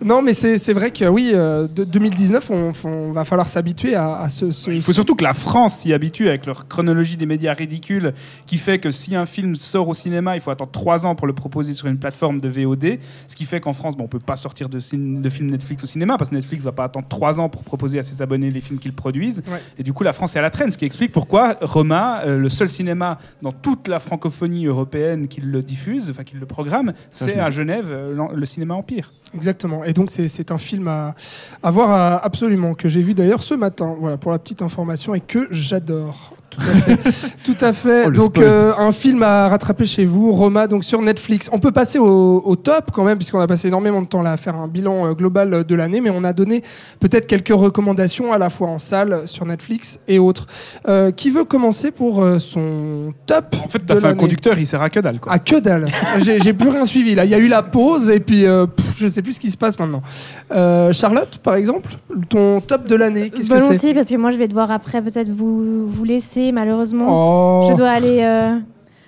[0.00, 4.20] Non, mais c'est vrai que oui, euh, de 2019, on, on va falloir s'habituer à,
[4.20, 7.26] à ce, ce- Il faut surtout que la France s'y habitue avec leur chronologie des
[7.26, 8.12] médias ridicule
[8.46, 11.26] qui fait que si un film sort au cinéma, il faut attendre trois ans pour
[11.26, 12.98] le proposer sur une plateforme de VOD.
[13.26, 16.16] Ce qui fait qu'en France, bon, on peut pas sortir de, films Netflix au cinéma
[16.16, 18.78] parce que Netflix va pas attendre trois ans pour proposer à ses abonnés les films
[18.78, 19.42] qu'ils produisent.
[19.50, 19.60] Ouais.
[19.78, 22.38] Et du coup, la France est à la traîne, ce qui explique pourquoi Roma, euh,
[22.38, 26.92] le seul cinéma dans toute la francophonie européenne qui le diffuse, enfin qui le programme,
[27.10, 29.12] c'est à Genève, euh, le cinéma Empire.
[29.34, 29.84] Exactement.
[29.84, 31.14] Et donc, c'est- un film à,
[31.62, 35.14] à voir à- absolument, que j'ai vu d'ailleurs ce matin, voilà, pour la petite information,
[35.14, 36.30] et que j'adore.
[36.50, 36.96] Tout à fait.
[37.44, 38.04] Tout à fait.
[38.06, 41.50] Oh, donc, euh, un film à rattraper chez vous, Roma, donc sur Netflix.
[41.52, 44.32] On peut passer au, au top quand même, puisqu'on a passé énormément de temps là
[44.32, 46.62] à faire un bilan euh, global euh, de l'année, mais on a donné
[47.00, 50.46] peut-être quelques recommandations à la fois en salle, sur Netflix et autres.
[50.88, 54.80] Euh, qui veut commencer pour son top En fait, t'as fait un conducteur, il sert
[54.82, 55.20] à que dalle.
[55.20, 55.32] Quoi.
[55.32, 55.86] à que dalle.
[56.20, 57.14] J'ai plus rien suivi.
[57.14, 59.50] Là, il y a eu la pause et puis pff, je sais plus ce qui
[59.50, 60.02] se passe maintenant.
[60.50, 61.92] Euh, Charlotte, par exemple,
[62.28, 65.00] ton top de l'année, qu'est-ce que c'est Volontiers, parce que moi, je vais devoir après
[65.02, 67.06] peut-être vous, vous laisser, malheureusement.
[67.08, 67.68] Oh.
[67.70, 68.58] Je dois aller euh,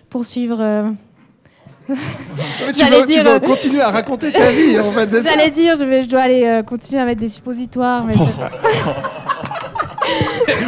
[0.08, 0.58] poursuivre.
[0.60, 0.90] euh,
[1.88, 1.94] tu
[2.74, 5.10] J'allais veux, tu dire, euh, continuer à raconter ta vie, en fait.
[5.10, 8.04] c'est ça J'allais dire, je, vais, je dois aller euh, continuer à mettre des suppositoires.
[8.04, 8.14] Mais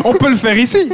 [0.05, 0.89] On peut le faire ici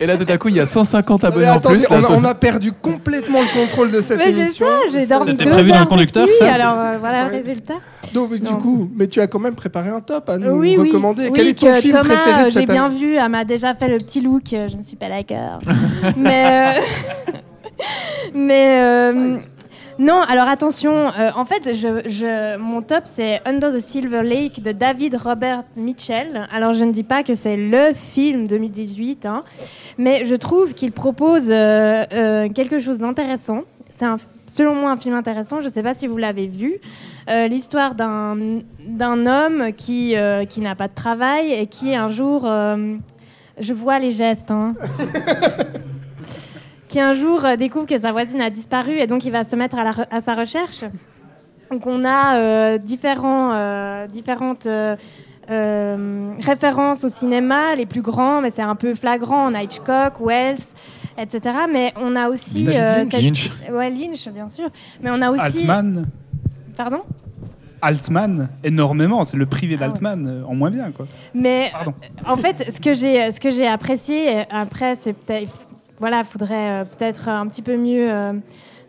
[0.00, 1.86] Et là, tout à coup, il y a 150 Mais abonnés en attendez, plus.
[1.90, 4.66] on, là, a, on a perdu complètement le contrôle de cette Mais c'est émission.
[4.66, 7.30] ça, j'ai dormi deux prévu dans le conducteur, nuit, ça alors euh, voilà Ouais.
[7.30, 7.74] le résultat.
[8.12, 8.56] Donc, du Non.
[8.58, 10.88] coup, mais tu as quand même préparé un top à nous oui, oui.
[10.88, 11.26] recommander.
[11.28, 13.28] Oui, Quel est ton que film Thomas, préféré de euh, J'ai bien année vu, elle
[13.28, 14.52] m'a déjà fait le petit look.
[14.52, 15.60] euh, Je ne suis pas d'accord.
[16.16, 16.80] mais euh,
[18.34, 19.36] mais euh,
[19.98, 20.20] non.
[20.20, 20.92] Alors attention.
[20.92, 26.46] euh, en fait, je, mon top c'est Under the Silver Lake de David Robert Mitchell.
[26.52, 29.44] Alors je ne dis pas que c'est le film 2018, hein,
[29.98, 33.62] mais je trouve qu'il propose euh, euh, quelque chose d'intéressant.
[33.90, 34.06] C'est
[34.46, 35.60] selon moi un film intéressant.
[35.60, 36.80] Je ne sais pas si vous l'avez vu.
[37.28, 40.14] L'histoire d'un homme qui,
[40.48, 42.42] qui n'a pas de travail et qui un jour...
[42.42, 44.50] je vois les gestes.
[44.50, 44.74] Hein.
[46.94, 49.56] qui un jour euh, découvre que sa voisine a disparu et donc il va se
[49.56, 50.84] mettre à, la re- à sa recherche.
[51.72, 54.94] Donc on a euh, différents, euh, différentes euh,
[56.40, 59.50] références au cinéma, les plus grands, mais c'est un peu flagrant.
[59.50, 60.56] On a Hitchcock, Wells,
[61.18, 61.40] etc.
[61.72, 62.64] Mais on a aussi...
[62.64, 63.08] Lynch.
[63.10, 63.50] cette- Lynch.
[63.72, 64.68] Ouais, Lynch, bien sûr.
[65.02, 65.40] Mais on a aussi...
[65.68, 66.06] Altman.
[66.76, 67.02] Pardon?
[67.82, 69.24] Altman, énormément.
[69.24, 71.06] C'est le privé Ah d'Altman, en moins bien, quoi.
[71.34, 71.94] Mais Pardon.
[72.26, 75.66] en fait, ce que j'ai, ce que j'ai apprécié, après, c'est peut-être,
[75.98, 78.32] voilà, faudrait euh, peut-être un petit peu mieux euh,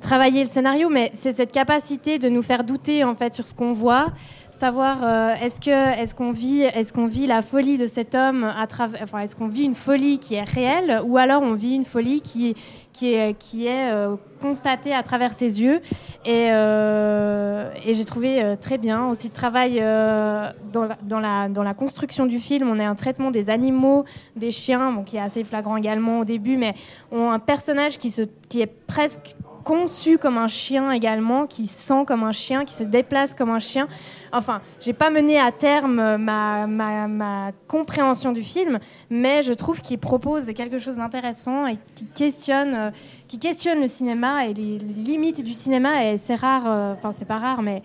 [0.02, 3.54] travailler le scénario, mais c'est cette capacité de nous faire douter en fait sur ce
[3.54, 4.08] qu'on voit,
[4.56, 8.44] savoir euh, est-ce que, est-ce qu'on vit, est-ce qu'on vit la folie de cet homme
[8.44, 11.86] à travers, est-ce qu'on vit une folie qui est réelle, ou alors on vit une
[11.86, 12.56] folie qui
[12.94, 15.82] qui est, qui est euh, constatée à travers ses yeux.
[16.24, 21.64] Et, euh, et j'ai trouvé très bien aussi le travail dans, la, dans, la, dans
[21.64, 22.70] la construction du film.
[22.70, 24.06] On a un traitement des animaux,
[24.38, 26.74] des chiens, bon, qui est assez flagrant également au début, mais
[27.12, 31.68] on a un personnage qui, se, qui est presque conçu comme un chien également, qui
[31.68, 33.88] sent comme un chien, qui se déplace comme un chien.
[34.32, 39.82] Enfin, j'ai pas mené à terme ma, ma, ma compréhension du film, mais je trouve
[39.82, 42.92] qu'il propose quelque chose d'intéressant et qui questionne, euh,
[43.28, 46.06] qui questionne le cinéma et les, limites du cinéma.
[46.06, 47.82] Et c'est rare, euh, enfin c'est pas rare, mais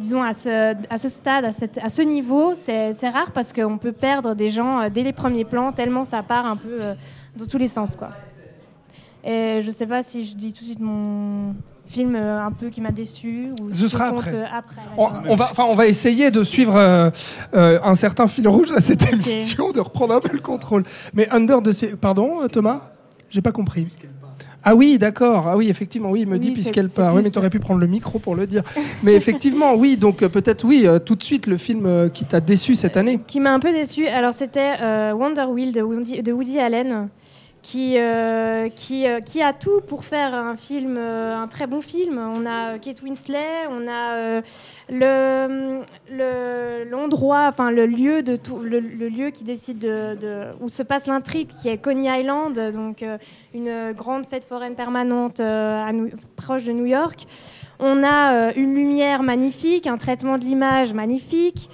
[0.00, 3.78] disons à ce, à ce stade, à, cette- à ce niveau, c'est rare parce qu'on
[3.78, 6.94] peut perdre des gens euh, dès les premiers plans tellement ça part un peu euh,
[7.36, 8.10] dans tous les sens, quoi.
[9.24, 11.54] Et je sais pas si je dis tout de suite mon
[11.86, 14.34] film euh, un peu qui m'a déçu ou Ce sera compte, après.
[14.34, 17.10] euh, après, On, va, enfin, on va essayer de suivre euh,
[17.52, 20.84] un certain fil rouge à cette émission, de reprendre un peu le contrôle.
[21.14, 21.88] Mais Under de ces...
[21.96, 22.92] Pardon, Thomas?
[23.28, 23.86] J'ai pas compris.
[24.62, 25.48] Ah oui, d'accord.
[25.48, 27.14] Ah oui, effectivement, oui, il me dit Oui, puisqu'elle part.
[27.14, 28.62] Oui, mais t'aurais pu prendre le micro pour le dire.
[29.02, 32.40] mais effectivement, oui, donc peut-être oui, euh, tout de suite le film euh, qui t'a
[32.40, 33.20] déçu cette année.
[33.26, 34.06] qui m'a un peu déçu.
[34.06, 37.08] Alors c'était euh, Wonder Wheel de Woody, de Woody Allen,
[37.62, 41.80] qui euh, qui, euh, qui a tout pour faire un film, euh, un très bon
[41.82, 42.18] film.
[42.18, 44.40] On a Kate Winslet, on a
[44.88, 50.82] le le- l'endroit, enfin le lieu de tout, le, lieu qui décide de, où se
[50.82, 53.04] passe l'intrigue, qui est Coney Island, donc
[53.54, 55.40] une grande fête foraine permanente
[56.36, 57.26] proche de New York.
[57.78, 61.70] On a une lumière magnifique, un traitement de l'image magnifique.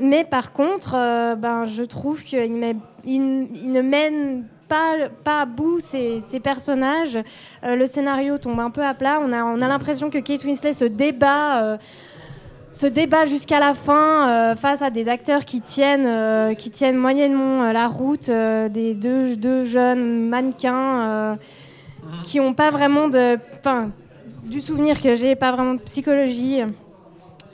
[0.00, 0.92] Mais par contre,
[1.36, 7.18] ben, je trouve qu'il il ne mène pas, pas à bout ces, personnages.
[7.64, 9.18] Euh, le scénario tombe un peu à plat.
[9.22, 11.62] On a, on a l'impression que Kate Winslet se débat.
[11.62, 11.76] euh,
[12.92, 17.88] débat jusqu'à la fin euh, face à des acteurs qui tiennent, qui tiennent moyennement la
[17.88, 21.38] route, des deux, deux jeunes mannequins
[22.24, 23.90] qui n'ont pas vraiment de, enfin,
[24.44, 26.62] du souvenir que j'ai, pas vraiment de psychologie.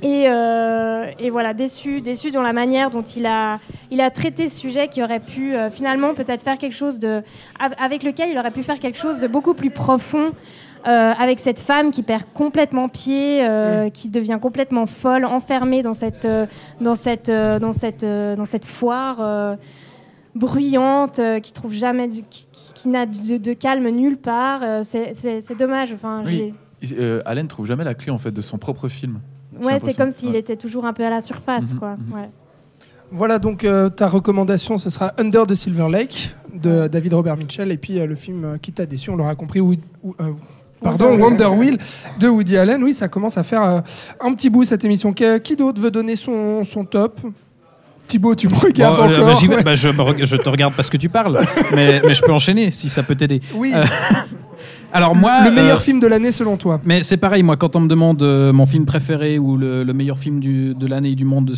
[0.04, 3.58] Et, euh, et voilà, déçu, déçu dans la manière dont il a,
[3.90, 7.22] il a traité ce sujet qui aurait pu euh, finalement peut-être faire quelque chose de,
[7.58, 10.32] av- avec lequel il aurait pu faire quelque chose de beaucoup plus profond.
[10.86, 15.94] euh, avec cette femme qui perd complètement pied, euh, qui devient complètement folle, enfermée dans
[15.94, 16.28] cette,
[16.82, 19.56] dans cette, dans cette, dans cette foire
[20.34, 22.22] bruyante, qui trouve jamais, du-
[22.74, 24.60] qui, n'a de, de calme nulle part.
[24.84, 25.94] C'est- dommage.
[25.94, 26.52] Enfin, Oui.
[27.24, 29.20] Allen trouve jamais la clé en fait de son propre film.
[29.62, 30.38] Ouais, c'est comme s'il Ouais.
[30.38, 31.94] était toujours un peu à la surface, Mhm, quoi.
[31.96, 32.14] mhm.
[32.14, 32.28] Ouais.
[33.12, 37.70] Voilà, donc euh, ta recommandation, ce sera Under the Silver Lake de David Robert Mitchell,
[37.70, 40.32] et puis euh, le film euh, qui t'a déçu, on l'aura compris, euh,
[40.82, 41.78] pardon, Wonder Wheel
[42.18, 42.82] de Woody Allen.
[42.82, 43.82] Oui, ça commence à faire
[44.20, 45.12] un petit bout cette émission.
[45.12, 47.20] Qui d'autre veut donner son, son top?
[48.06, 49.56] Thibaut, tu me regardes Bon, euh, encore bah, j'y vais.
[49.56, 49.62] ouais.
[49.64, 51.40] Bah, je, me reg- je te regarde parce que tu parles,
[51.74, 53.40] mais, mais je peux enchaîner si ça peut t'aider.
[53.54, 53.82] Oui, Euh,
[54.96, 56.80] Alors moi, le meilleur euh, film de l'année selon toi.
[56.84, 59.92] Mais c'est pareil, moi, quand on me demande euh, mon film préféré ou le, le
[59.92, 61.52] meilleur film du- de l'année et du monde,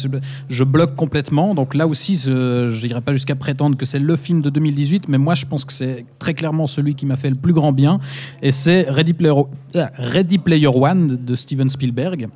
[0.49, 1.55] je- bloque complètement.
[1.55, 5.19] Donc là aussi, je n'irai pas jusqu'à prétendre que c'est le film de 2018, mais
[5.19, 8.01] moi, je pense que c'est très clairement celui qui m'a fait le plus grand bien.
[8.43, 9.35] Et c'est Ready Player,
[9.77, 12.29] euh, Ready Player One de Steven Spielberg.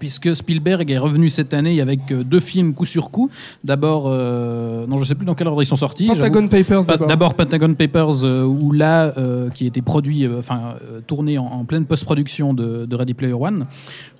[0.00, 3.30] Puisque Spielberg est revenu cette année avec euh, deux films coup sur coup.
[3.62, 6.08] D'abord, euh, non, je sais plus dans quel ordre ils sont sortis.
[6.08, 6.48] Pentagon.
[6.48, 7.34] Papers Pa- d'abord.
[7.34, 10.74] Pentagon Papers, euh, où là, euh, qui était produit, enfin
[11.06, 13.66] tourné en, en pleine post-production de, de Ready Player One,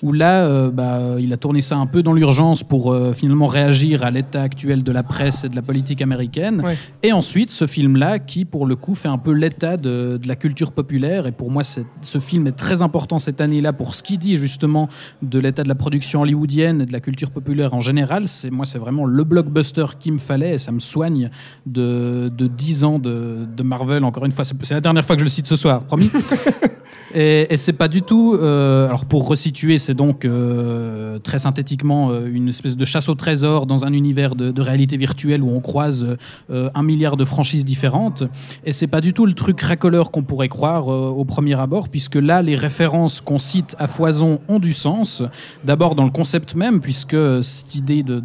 [0.02, 4.10] où là, bah, il a tourné ça un peu dans l'urgence pour finalement réagir à
[4.10, 6.60] l'état actuel de la presse et de la politique américaine.
[6.62, 6.76] Ouais.
[7.02, 10.36] Et ensuite, ce film-là, qui pour le coup fait un peu l'état de, de la
[10.36, 11.26] culture populaire.
[11.26, 14.88] Et pour moi, ce film est très important cette année-là pour ce qu'il dit justement
[15.22, 18.26] de l'état de la production hollywoodienne et de la culture populaire en général.
[18.26, 21.30] C'est moi, c'est vraiment le blockbuster qu'il me fallait et ça me soigne
[21.64, 24.02] de, de 10 ans de, de Marvel.
[24.02, 26.10] Encore une fois, c'est c'est la dernière fois que je le cite ce soir, promis.
[27.14, 28.34] Et, et c'est pas du tout.
[28.40, 33.14] euh, alors pour resituer, c'est donc euh, très synthétiquement euh, une espèce de chasse au
[33.14, 36.06] trésor dans un univers de, de réalité virtuelle où on croise
[36.50, 38.24] euh, un milliard de franchises différentes.
[38.64, 41.88] Et c'est pas du tout le truc racoleur qu'on pourrait croire euh, au premier abord,
[41.88, 45.22] puisque là, les références qu'on cite à foison ont du sens.
[45.64, 48.22] D'abord dans le concept même, puisque cette idée de-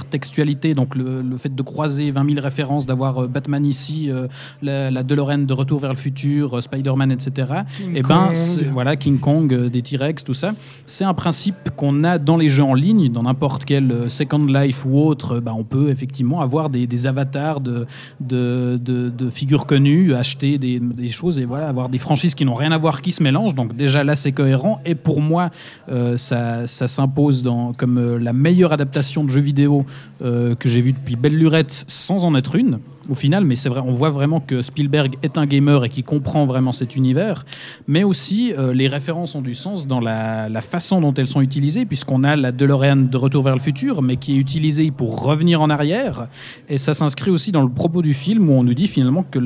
[0.00, 4.26] d'intertextualité, donc le, le fait de croiser 20 000 références, d'avoir euh, Batman ici, euh,
[4.62, 7.52] la, la DeLorean de Retour vers le futur, Spider-Man, etc.
[7.94, 8.19] Et ben,
[8.72, 10.52] Voilà, King Kong, euh, des T-Rex, tout ça.
[10.86, 14.46] C'est un principe qu'on a dans les jeux en ligne, dans n'importe quel euh, Second
[14.46, 15.36] Life ou autre.
[15.36, 17.86] euh, bah, on peut effectivement avoir des, avatars de,
[19.30, 23.02] figures connues, acheter des, choses et voilà, avoir des franchises qui n'ont rien à voir,
[23.02, 23.54] qui se mélangent.
[23.54, 24.80] Donc déjà là, c'est cohérent.
[24.84, 25.50] Et pour moi,
[26.16, 29.86] ça, s'impose comme la meilleure adaptation de jeux vidéo
[30.20, 33.80] que j'ai vue depuis Belle Lurette, sans en être une au final, mais c'est vrai,
[33.84, 37.44] on voit vraiment que Spielberg est un gamer et qui comprend vraiment cet univers,
[37.88, 41.86] mais aussi euh, les références ont du sens dans la, façon dont elles sont utilisées,
[41.86, 45.62] puisqu'on a la DeLorean de Retour vers le futur, mais qui est utilisée pour revenir
[45.62, 46.28] en arrière,
[46.68, 49.38] et ça s'inscrit aussi dans le propos du film où on nous dit finalement que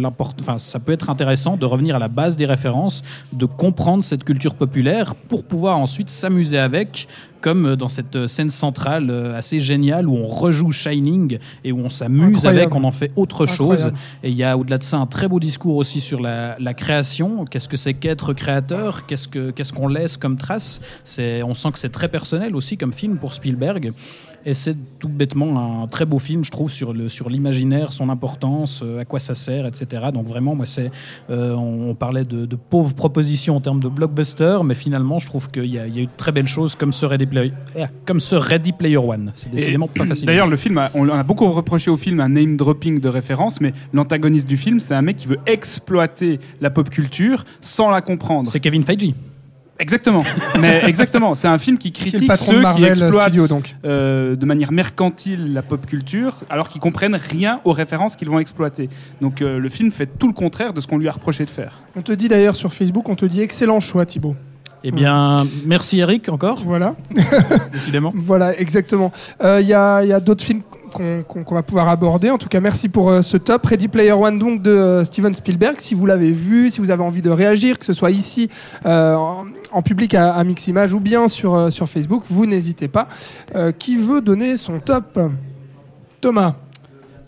[0.57, 4.55] ça peut être intéressant de revenir à la base des références, de comprendre cette culture
[4.55, 7.09] populaire pour pouvoir ensuite s'amuser avec
[7.45, 11.91] comme dans cette scène centrale euh, assez géniale où on rejoue Shining et où on
[11.91, 13.93] s'amuse avec, on en fait autre chose.
[14.23, 16.73] Et il y a au-delà de ça un très beau discours aussi sur la, la
[16.73, 17.45] création.
[17.45, 19.05] Qu'est-ce que c'est qu'être créateur?
[19.05, 20.81] Qu'est-ce que qu'est-ce qu'on laisse comme trace?
[21.05, 23.93] C'est on sent que c'est très personnel aussi comme film pour Spielberg.
[24.47, 28.11] Et c'est tout bêtement un très beau film, je trouve, sur le sur l'imaginaire, son
[28.11, 30.11] importance, euh, à quoi ça sert, etc.
[30.13, 30.91] Donc vraiment, moi, c'est
[31.31, 35.27] euh, on, on parlait de, de pauvres propositions en termes de blockbuster, mais finalement, je
[35.27, 37.85] trouve qu'il y, y a eu de très belles choses comme ce Ready Player, eh,
[38.07, 39.31] comme ce Ready Player One.
[39.35, 40.27] C'est décidément pas facile.
[40.27, 43.61] D'ailleurs, le film, a- on a beaucoup reproché au film un name dropping de référence,
[43.61, 48.01] mais l'antagoniste du film, c'est un mec qui veut exploiter la pop culture sans la
[48.01, 48.49] comprendre.
[48.51, 49.13] c'est Kevin Feige.
[49.81, 50.23] Exactement.
[50.61, 53.75] mais exactement, c'est un film qui critique ceux qui exploitent donc.
[53.85, 58.39] euh, de manière mercantile la pop culture, alors qu'ils comprennent rien aux références qu'ils vont
[58.39, 58.89] exploiter.
[59.21, 61.51] Donc euh, le film fait tout le contraire de ce qu'on lui a reproché de
[61.51, 61.83] faire.
[61.97, 64.37] On te dit d'ailleurs sur Facebook, on te dit excellent choix, Thibaut.
[64.87, 66.95] Eh bien, merci Eric encore, Voilà.
[67.73, 68.13] décidément.
[68.15, 69.13] Voilà, exactement.
[69.43, 70.61] Euh, Il y a, il y a d'autres films
[70.93, 72.31] qu'on va pouvoir aborder.
[72.31, 73.65] En tout cas, merci pour euh, ce top.
[73.67, 75.77] Ready Player One, donc, de euh, Steven Spielberg.
[75.79, 78.51] Si vous l'avez vu, si vous avez envie de réagir, que ce soit ici,
[78.87, 82.87] euh, en, en public à, à Miximage ou bien sur, euh, sur Facebook, vous n'hésitez
[82.89, 83.09] pas.
[83.57, 85.19] Euh, qui veut donner son top?
[86.21, 86.55] Thomas.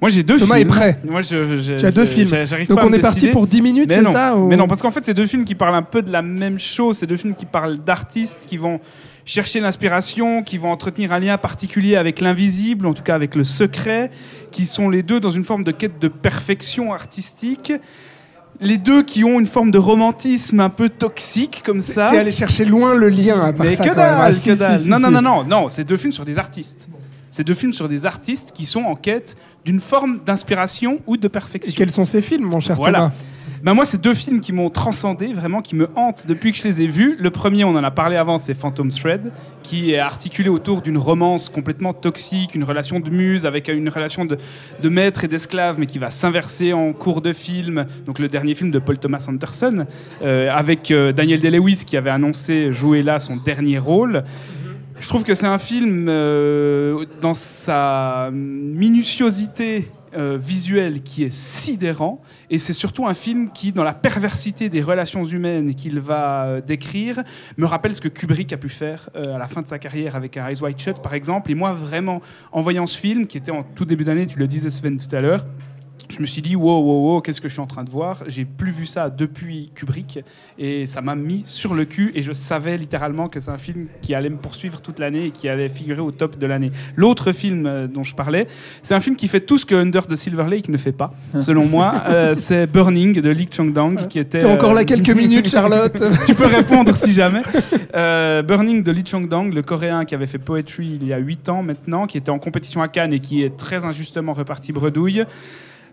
[0.06, 0.68] Moi j'ai deux Thomas films.
[0.68, 0.98] est prêt.
[1.04, 2.30] Moi je, je- Tu as deux films.
[2.68, 4.90] Donc pas on est parti pour 10 minutes, c'est ça ou- mais non, parce qu'en
[4.92, 6.98] fait, c'est deux films qui parlent un peu de la même chose.
[6.98, 8.80] C'est deux films qui parlent d'artistes, qui vont
[9.24, 13.42] chercher l'inspiration, qui vont entretenir un lien particulier avec l'invisible, en tout cas avec le
[13.42, 14.10] secret,
[14.52, 17.72] qui sont les deux dans une forme de quête de perfection artistique.
[18.60, 22.08] Les deux qui ont une forme de romantisme un peu toxique comme ça.
[22.10, 24.40] T'es allé chercher loin le lien à part Mais ça, que dalle, Ah, que si,
[24.52, 24.78] si, dalle.
[24.78, 26.88] si, non, non, non, non, non, c'est deux films sur des artistes.
[27.30, 31.26] C'est deux films sur des artistes qui sont en quête d'une forme d'inspiration ou de
[31.26, 31.74] Et perfection.
[31.76, 32.98] quels sont ces films, mon cher Voilà.
[32.98, 33.12] Thomas
[33.62, 36.64] Ben moi, c'est deux films qui m'ont transcendé, vraiment, qui me hantent depuis que je
[36.64, 37.16] les ai vus.
[37.18, 40.98] Le premier, on en a parlé avant, c'est Phantom Thread, qui est articulé autour d'une
[40.98, 44.36] romance complètement toxique, une relation de muse avec une relation de,
[44.82, 47.86] de maître et d'esclave, mais qui va s'inverser en cours de film.
[48.06, 49.86] Donc le dernier film de Paul Thomas Anderson,
[50.22, 54.22] euh, avec euh, Daniel Day-Lewis qui avait annoncé jouer là son dernier rôle.
[54.98, 62.22] Je trouve que c'est un film euh, dans sa minutiosité euh, visuelle qui est sidérant
[62.48, 66.60] et c'est surtout un film qui, dans la perversité des relations humaines qu'il va euh,
[66.62, 67.22] décrire,
[67.58, 70.16] me rappelle ce que Kubrick a pu faire euh, à la fin de sa carrière
[70.16, 71.50] avec un Eyes Wide Shut par exemple.
[71.50, 74.46] Et moi, vraiment, en voyant ce film, qui était en tout début d'année, tu le
[74.46, 75.44] disais Sven tout à l'heure,
[76.08, 78.22] je me suis dit, wow, wow, wow, qu'est-ce que je suis en train de voir?
[78.26, 80.20] J'ai plus vu ça depuis Kubrick
[80.58, 83.86] et ça m'a mis sur le cul et je savais littéralement que c'est un film
[84.02, 86.70] qui allait me poursuivre toute l'année et qui allait figurer au top de l'année.
[86.96, 88.46] L'autre film euh, dont je parlais,
[88.82, 91.12] c'est un film qui fait tout ce que Under the Silver Lake ne fait pas,
[91.38, 91.94] selon moi.
[92.06, 94.38] Euh, c'est Burning de Lee Chong-dang qui était.
[94.38, 96.02] T'es encore là euh, quelques minutes, Charlotte.
[96.26, 97.42] tu peux répondre si jamais.
[97.94, 101.48] Euh, Burning de Lee Chong-dang, le coréen qui avait fait Poetry il y a 8
[101.48, 105.24] ans maintenant, qui était en compétition à Cannes et qui est très injustement reparti bredouille.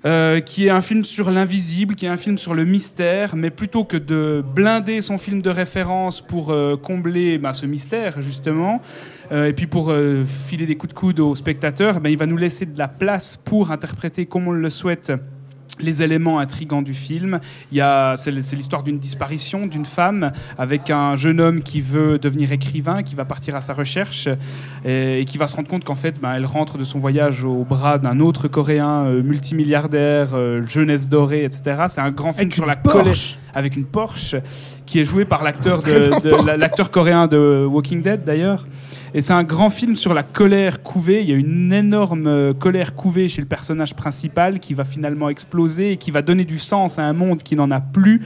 [0.05, 3.49] Euh, qui est un film sur l'invisible, qui est un film sur le mystère, mais
[3.49, 8.81] plutôt que de blinder son film de référence pour euh, combler bah, ce mystère, justement,
[9.31, 12.25] euh, et puis pour euh, filer des coups de coude aux spectateurs, ben, il va
[12.25, 15.13] nous laisser de la place pour interpréter comme on le souhaite
[15.79, 17.39] les éléments intrigants du film.
[17.71, 22.19] Il y a, c'est, l'histoire d'une disparition d'une femme avec un jeune homme qui veut
[22.19, 24.27] devenir écrivain, qui va partir à sa recherche
[24.85, 27.43] et, et qui va se rendre compte qu'en fait, ben, elle rentre de son voyage
[27.43, 31.85] au bras d'un autre Coréen euh, multimilliardaire, euh, jeunesse dorée, etc.
[31.87, 33.37] C'est un grand film Avec sur la Porsche.
[33.53, 34.35] avec une Porsche
[34.85, 38.67] qui est joué par l'acteur de, de- l'acteur coréen de Walking Dead d'ailleurs.
[39.15, 41.21] Et c'est un grand film sur la colère couvée.
[41.21, 45.29] Il y a une énorme euh, colère couvée chez le personnage principal qui va finalement
[45.29, 48.21] exploser et qui va donner du sens à un monde qui n'en a plus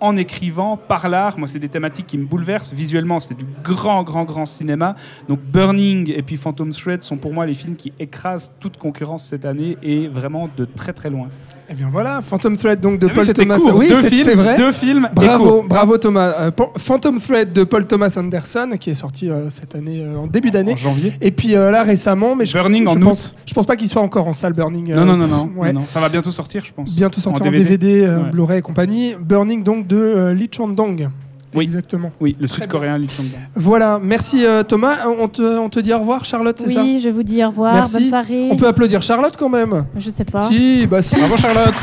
[0.00, 1.38] en écrivant, par l'art.
[1.38, 2.72] Moi, c'est des thématiques qui me bouleversent.
[2.72, 4.96] Visuellement, c'est du grand, grand, grand cinéma.
[5.28, 9.24] Donc, Burning et puis Phantom Thread sont pour moi les films qui écrasent toute concurrence
[9.24, 11.28] cette année et vraiment de très, très loin.
[11.72, 13.56] Eh bien voilà, Phantom Thread donc de Ah Paul Thomas.
[13.56, 13.76] court.
[13.76, 14.56] Oui, deux c'est films, vrai.
[14.58, 15.08] Deux films.
[15.14, 16.34] Bravo, bravo Thomas.
[16.38, 20.26] Euh, Phantom Thread de Paul Thomas Anderson qui est sorti euh, cette année euh, en
[20.26, 20.72] début d'année.
[20.74, 21.14] En janvier.
[21.22, 23.34] Et puis là récemment, mais je, Burning je en pense, août.
[23.46, 24.94] je pense pas qu'il soit encore en salle Burning.
[24.94, 25.72] Non, non, non, non, ouais.
[25.72, 25.86] non, non.
[25.88, 26.94] Ça va bientôt sortir, je pense.
[26.94, 28.30] Bientôt sorti en En DVD, Ouais.
[28.30, 29.14] Blu-ray et compagnie.
[29.18, 31.08] Burning donc de Lee Chang-dong.
[31.54, 31.64] Oui.
[31.64, 32.10] Exactement.
[32.20, 33.38] Oui, le sud-coréen Lee Chong-dong.
[33.54, 34.98] Voilà, merci euh, Thomas.
[35.06, 36.82] On te, on te dit au revoir Charlotte, c'est ça?
[36.82, 37.94] Oui, je vous dis au revoir, Merci.
[37.94, 38.48] bonne soirée.
[38.50, 39.84] On peut applaudir Charlotte quand même.
[39.96, 40.48] Je sais pas.
[40.48, 41.16] Si, bah si.
[41.16, 41.74] Bravo Charlotte.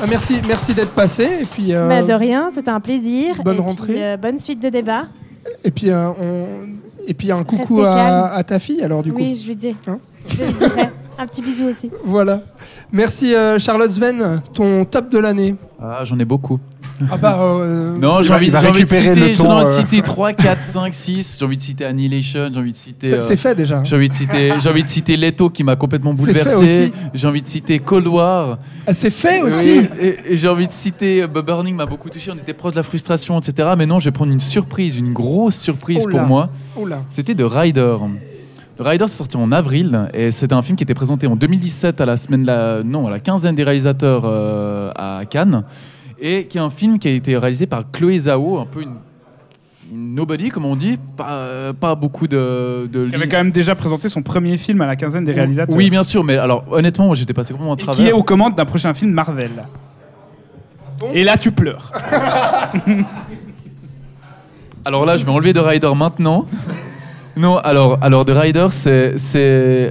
[0.00, 1.24] Ah, merci, merci d'être passé.
[1.42, 3.36] Et puis, euh, Bah, de rien, c'était un plaisir.
[3.42, 4.04] bonne Et puis, rentrée.
[4.04, 5.06] euh, bonne suite de débat.
[5.62, 6.58] et puis, euh, on-
[7.08, 9.18] et puis un coucou à, à ta fille alors du coup.
[9.18, 9.74] Oui, je lui dis.
[9.86, 9.96] Hein?
[10.28, 10.88] Je lui dirai.
[11.18, 11.90] Un petit bisou aussi.
[12.04, 12.40] Voilà.
[12.90, 15.54] Merci euh, Charlotte Sven, ton top de l'année.
[15.80, 16.58] Ah, j'en ai beaucoup.
[17.10, 19.70] Ah bah euh, Non, j'ai envie, j'ai de récupérer citer, le j'ai temps, envie de
[19.70, 19.80] euh.
[19.80, 21.36] citer 3, 4, 5, 6.
[21.38, 23.08] J'ai envie de citer Annihilation, j'ai envie de citer.
[23.08, 23.82] c'est euh, c'est fait déjà.
[23.84, 26.92] J'ai envie de citer, j'ai envie de citer Leto qui m'a complètement bouleversé.
[27.12, 28.58] J'ai envie de citer Cold War.
[28.86, 29.88] Ah, c'est fait aussi.
[30.00, 32.30] Et, j'ai envie de citer Burning m'a beaucoup touché.
[32.30, 33.70] On était proche de la frustration, etc.
[33.76, 36.50] Mais non, je vais prendre une surprise, une grosse surprise Oh pour moi.
[36.76, 36.86] Oh.
[37.08, 37.96] C'était de Rider.
[38.78, 42.00] Le Rider c'est sorti en avril et c'était un film qui était présenté en 2017
[42.00, 45.62] à la semaine la non à la quinzaine des réalisateurs euh, à Cannes
[46.20, 48.94] et qui est un film qui a été réalisé par Chloé Zhao, un peu une,
[49.92, 53.52] une nobody comme on dit, pas, euh, pas beaucoup de, de Qui avait quand même
[53.52, 55.76] déjà présenté son premier film à la quinzaine des réalisateurs.
[55.76, 58.00] Oui, bien sûr, mais alors honnêtement, moi j'étais passé complètement à Et travers.
[58.00, 59.50] qui est aux commandes d'un prochain film Marvel.
[61.12, 61.90] Et là, tu pleures.
[64.86, 66.46] Alors là, je vais enlever The Rider maintenant.
[67.36, 69.90] Non, alors, alors The Rider, c'est,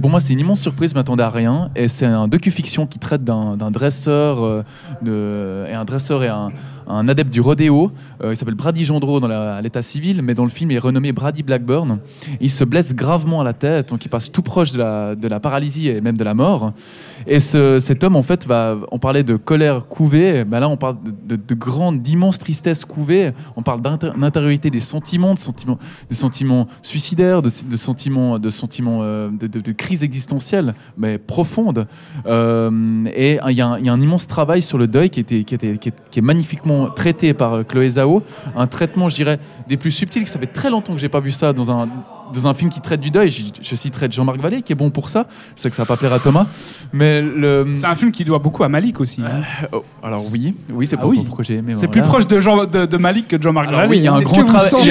[0.00, 1.70] pour moi, c'est une immense surprise, je m'attendais à rien.
[1.76, 4.64] Et c'est un docu-fiction qui traite d'un, d'un dresseur, euh,
[5.02, 6.50] de, et un dresseur et un,
[6.86, 7.90] un adepte du rodéo.
[8.22, 11.12] Euh, il s'appelle Brady Gendreau dans l'état civil, mais dans le film, il est renommé
[11.12, 11.98] Brady Blackburn.
[12.40, 14.78] Il se blesse gravement à la tête, donc il passe tout proche de
[15.28, 16.72] la, paralysie et même de la mort.
[17.26, 20.76] Et ce- cet homme, en fait, va, on parlait de colère couvée, ben là, on
[20.76, 23.32] parle de, de, de grande, d'immense tristesse couvée.
[23.56, 25.78] On parle d'intériorité des sentiments, de sentiments,
[26.10, 31.86] des sentiments suicidaires, de, sentiments, de, sentiments euh, de, crise existentielle, mais profonde.
[32.26, 36.22] Euh, et il y, a un- immense travail sur le deuil qui, était, qui est
[36.22, 38.22] magnifiquement traité par euh, Chloé Zhao.
[38.56, 40.26] Un traitement, je dirais, des plus subtils.
[40.26, 41.88] Ça fait très longtemps que j'ai pas vu ça dans un,
[42.32, 43.28] dans un film qui traite du deuil.
[43.28, 45.26] Je, je citerai Jean-Marc Vallée, qui est bon pour ça.
[45.56, 46.46] Je sais que ça va pas plaire à Thomas.
[46.92, 47.66] Mais le.
[47.74, 49.22] C'est un film qui doit beaucoup à Malik aussi.
[49.22, 49.42] hein.
[49.72, 51.22] Oh, alors oui, oui, c'est Ah pour- oui.
[51.26, 51.72] pourquoi j'ai aimé.
[51.76, 52.02] C'est voilà.
[52.02, 53.88] plus proche de, Jean, de, de Malik que de Jean-Marc Vallée.
[53.88, 54.22] oui, il y a un hein.
[54.22, 54.90] Grand travail- il y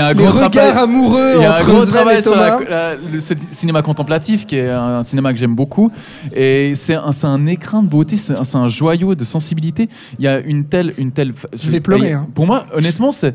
[0.00, 2.70] a- un travail- amoureux Il y a un entre gros travail et sur Thomas la-
[2.70, 5.90] la- le cinéma contemplatif, qui est un, un cinéma que j'aime beaucoup.
[6.34, 9.88] Et c'est un, écrin de beauté, c'est un, joyau de sensibilité.
[10.18, 10.92] Il y a une telle.
[10.98, 12.26] Une telle Je vais pleurer, hein.
[12.34, 13.34] Pour moi, honnêtement, c'est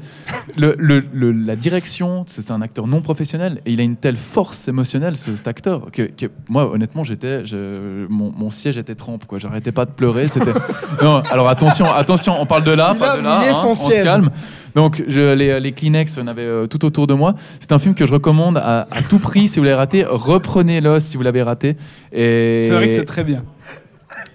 [0.57, 3.95] le, le- le- la direction, c'est c'est un acteur non professionnel et il a une
[3.95, 7.45] telle force émotionnelle, ce- cet acteur, que, que moi, honnêtement, j'étais.
[7.45, 9.39] je- Mon, mon siège était trempe, quoi.
[9.39, 10.25] J'arrêtais pas de pleurer.
[10.25, 10.51] C'était.
[11.01, 13.39] non, alors attention, attention, on parle de là, Il pas a de là.
[13.49, 14.29] hein, son on se calme.
[14.75, 17.35] Donc je- les, les Kleenex, on avait euh, tout autour de moi.
[17.61, 19.47] C'est un film que je recommande à, à tout prix.
[19.47, 21.77] Si vous l'avez raté, reprenez-le si vous l'avez raté.
[22.11, 22.59] Et...
[22.63, 23.43] C'est vrai que c'est très bien.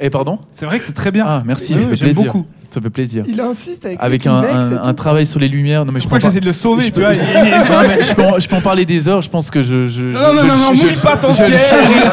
[0.00, 1.24] Et pardon C'est vrai que c'est très bien.
[1.28, 2.32] Ah, merci, ça fait J'aime plaisir.
[2.32, 2.46] beaucoup.
[2.70, 3.24] Ça fait plaisir.
[3.28, 5.84] Il insiste avec, Avec un, un- un travail sur les lumières.
[5.84, 7.12] Non, mais C'est je pour ça peux que j'essaie de le sauver, je tu vois.
[7.14, 9.20] Non, mais je, peux en, je peux en parler des heures.
[9.22, 9.88] Je pense que je.
[9.88, 11.68] je Non, non, je- non, non, je- mouille pas ton je le siège.
[11.68, 11.94] chéris.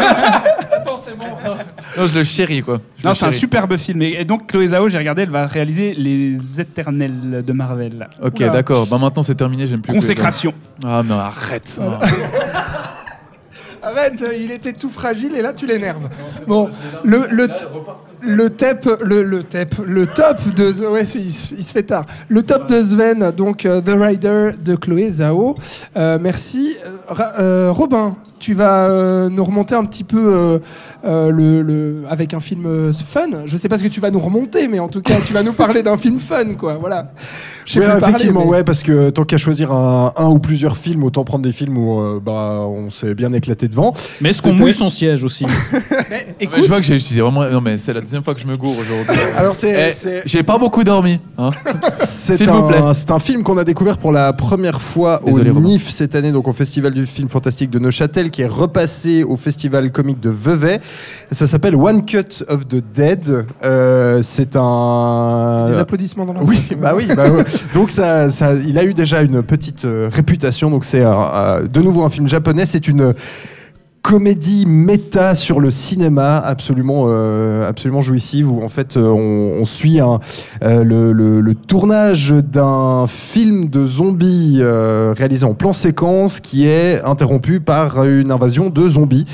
[1.97, 2.79] Non, je le chéris, quoi.
[2.99, 4.03] Je Non, c'est un superbe film.
[4.03, 8.07] Et donc, Chloé Zhao, j'ai regardé, elle va réaliser Les Éternels de Marvel.
[8.21, 8.85] Ok, d'accord.
[8.85, 9.93] Bah maintenant c'est terminé, j'aime plus.
[9.93, 10.53] Consécration.
[10.85, 11.79] Ah mais arrête.
[11.81, 11.99] Ah.
[14.39, 16.09] Il était tout fragile et là tu l'énerves.
[16.47, 16.69] Bon,
[17.03, 17.47] le le
[18.23, 22.05] le tep, le le tep, le top de ouais, il, se- fait tard.
[22.29, 25.55] Le top de Sven, donc euh, The Rider de Chloé Zhao.
[25.95, 26.77] Euh, merci.
[27.39, 30.59] Euh, Robin, tu vas nous remonter un petit peu
[31.03, 33.45] le, le avec un film fun.
[33.45, 35.43] Je sais pas ce que tu vas nous remonter, mais en tout cas tu vas
[35.43, 36.75] nous parler d'un film fun, quoi.
[36.75, 37.11] Voilà.
[37.75, 41.23] Parler, effectivement, mais- ouais, parce que tant qu'à choisir un, un ou plusieurs films, autant
[41.23, 43.93] prendre des films où euh, bah, on s'est bien éclaté devant.
[44.21, 45.45] Mais est-ce qu'on mouille son siège aussi
[46.09, 47.43] Mais, Mais je vois que j'ai utilisé vraiment.
[47.49, 49.21] Non mais c'est la deuxième fois que je me gourre aujourd'hui.
[49.37, 51.19] Alors c'est Eh, c'est- J'ai pas beaucoup dormi.
[51.37, 51.51] Hein
[52.01, 52.77] c'est S'il vous plaît.
[52.77, 55.59] un, c'est un film qu'on a découvert pour la première fois Désolé, au.
[55.59, 59.35] NIF cette année, donc au Festival du film fantastique de Neuchâtel, qui est repassé au
[59.35, 60.79] Festival comique de Vevey.
[61.31, 63.45] Ça s'appelle One Cut of the Dead.
[63.63, 67.07] Euh, c'est un Des applaudissements dans la Oui, bah oui.
[67.15, 67.43] bah ouais.
[67.73, 68.27] Donc ça,
[68.65, 70.69] il a eu déjà une petite euh, réputation.
[70.69, 72.65] Donc c'est euh, euh, de nouveau un film japonais.
[72.65, 73.13] C'est une
[74.11, 79.65] comédie méta sur le cinéma absolument euh, absolument jouissive où en fait euh, on, on
[79.65, 80.19] suit un,
[80.63, 86.65] euh, le, le- le tournage d'un film de zombies euh, réalisé en plan séquence qui
[86.65, 89.25] est interrompu par une invasion de zombies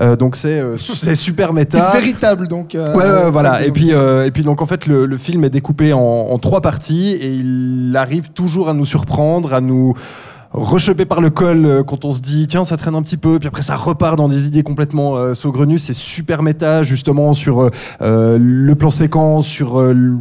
[0.00, 2.74] Euh, donc c'est euh, c'est super méta Véritable donc.
[2.74, 3.66] euh, Ouais, voilà.
[3.66, 6.38] Et puis, euh, et puis donc en fait, le, le film est découpé en, en
[6.38, 9.92] trois parties et il arrive toujours à nous surprendre, à nous
[10.52, 13.38] rechoper par le col euh, quand on se dit tiens ça traîne un petit peu
[13.38, 15.78] puis après ça repart dans des idées complètement euh, saugrenues.
[15.78, 17.70] C'est super méta justement sur euh,
[18.02, 20.16] euh, le plan séquence sur le-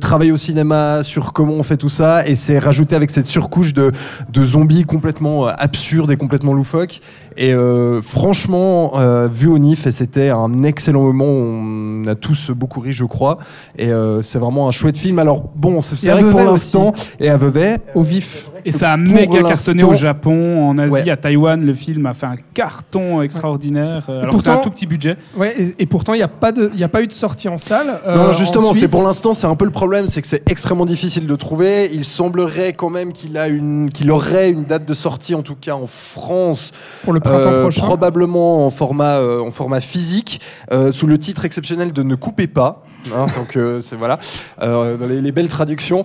[0.00, 2.26] travail au cinéma sur comment on fait tout ça.
[2.28, 3.92] Et c'est rajouté avec cette surcouche de,
[4.32, 7.00] de zombies complètement absurdes et complètement loufoques
[7.36, 12.50] et euh, franchement euh, vu au NIF et c'était un excellent moment on a tous
[12.50, 13.38] beaucoup ri je crois
[13.78, 16.92] et euh, c'est vraiment un chouette film alors bon c'est vrai que pour Vevey l'instant
[17.20, 18.50] et à Vevey au vif.
[18.64, 21.08] Et ça a Pour méga cartonné l'instant- au Japon, en Asie, Ouais.
[21.10, 21.64] à Taïwan.
[21.64, 24.06] Le film a fait un carton extraordinaire.
[24.08, 25.16] euh, Alors que c'est un pourtant- tout petit budget.
[25.36, 27.12] Ouais, et, et pourtant, il n'y a, pas de- il y a pas eu de
[27.12, 28.00] sortie en salle.
[28.04, 28.90] euh, Non, non, en justement, c'est Suisse.
[28.90, 31.90] pour l'instant, c'est un peu le problème, c'est que c'est extrêmement difficile de trouver.
[31.92, 35.54] Il semblerait quand même qu'il a une, qu'il aurait une date de sortie, en tout
[35.54, 36.72] cas en France,
[37.04, 37.82] Pour le printemps euh, prochain.
[37.82, 40.40] probablement en format, euh, en format physique,
[40.72, 42.82] euh, sous le titre exceptionnel de Ne coupez pas.
[43.14, 44.18] Hein, donc c'est voilà,
[44.60, 46.04] les, les belles traductions.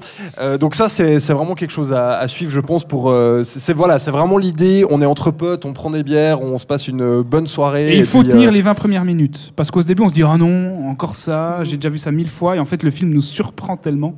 [0.59, 2.83] Donc ça, c'est vraiment quelque chose à, à suivre, je pense.
[2.83, 3.13] Pour
[3.43, 4.85] c'est voilà, c'est vraiment l'idée.
[4.89, 7.93] On est entre potes, on prend des bières, on se passe une bonne soirée.
[7.93, 9.53] Et il faut puis, tenir les 20 premières minutes.
[9.55, 12.29] Parce qu'au début, on se dit Ah non, encore ça, j'ai déjà vu ça mille
[12.29, 12.55] fois.
[12.55, 14.15] Et en fait, le film nous surprend tellement.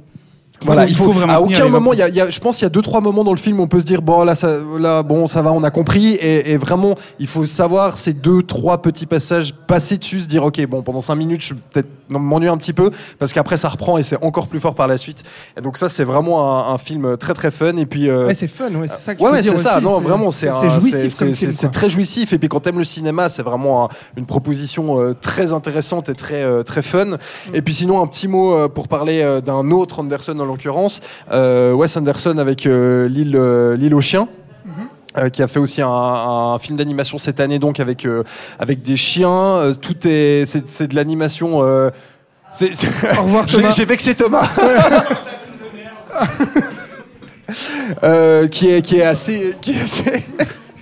[0.65, 2.57] Voilà, il faut, vraiment à aucun moment, il y a, il y a- je pense
[2.57, 4.23] qu'il y a deux trois moments dans le film où on peut se dire bon
[4.23, 7.97] là, ça, là bon ça va, on a compris et, et vraiment il faut savoir
[7.97, 11.53] ces deux trois petits passages passer dessus, se dire ok bon pendant cinq minutes je
[11.53, 14.87] peut-être m'ennuyer un petit peu parce qu'après ça reprend et c'est encore plus fort par
[14.87, 15.23] la suite.
[15.57, 18.33] Et donc ça c'est vraiment un, un film très très fun et puis euh, Ouais,
[18.33, 19.75] c'est fun, ouais, c'est ça qu'il Ouais, faut ouais, c'est ça.
[19.77, 20.49] aussi, Non, vraiment, c'est
[21.09, 22.33] c'est très jouissif.
[22.33, 26.15] Et puis quand t'aimes le cinéma, c'est vraiment un- une proposition euh, très intéressante et
[26.15, 27.05] très euh, très fun.
[27.05, 27.17] Mm.
[27.53, 31.01] Et puis sinon, un petit mot euh, pour parler d'un autre Anderson en l'occurrence,
[31.31, 34.27] euh, Wes Anderson avec euh, l'île euh, l'île aux chiens.
[35.19, 38.23] Euh, qui a fait aussi un, un film d'animation cette année donc avec euh,
[38.57, 41.61] avec des chiens Euh, tout est c'est c'est de l'animation
[42.51, 42.87] c'est- c'est-
[43.19, 43.69] Au revoir, J'ai- Thomas.
[43.71, 44.49] j'ai vexé Thomas
[48.51, 50.23] qui est qui est assez qui est assez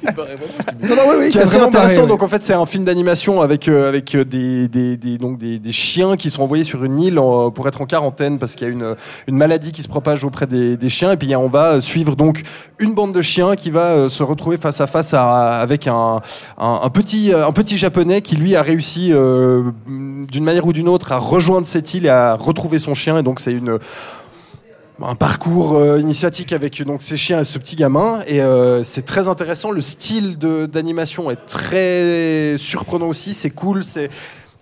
[0.04, 1.96] Non, non, oui, oui, qui est c'est assez vraiment intéressant.
[1.98, 5.18] barré, Donc en fait, c'est un film d'animation avec euh, avec euh, des des, des
[5.18, 8.40] donc des, des chiens qui sont envoyés sur une île en- pour être en quarantaine
[8.40, 8.96] parce qu'il y a une
[9.28, 11.12] une maladie qui se propage auprès des, des chiens.
[11.12, 12.42] Et puis on va suivre donc
[12.80, 16.20] une bande de chiens qui va euh, se retrouver face à face à, avec un,
[16.58, 20.90] un un petit un petit japonais qui lui a réussi euh, d'une manière ou d'une
[20.90, 23.18] autre à rejoindre cette île et à retrouver son chien.
[23.18, 23.78] Et donc c'est une
[25.04, 28.22] un parcours euh, initiatique avec donc ces chiens et ce petit gamin.
[28.28, 29.72] Et euh, c'est très intéressant.
[29.72, 33.34] Le style d'animation est très surprenant aussi.
[33.34, 34.10] C'est cool c'est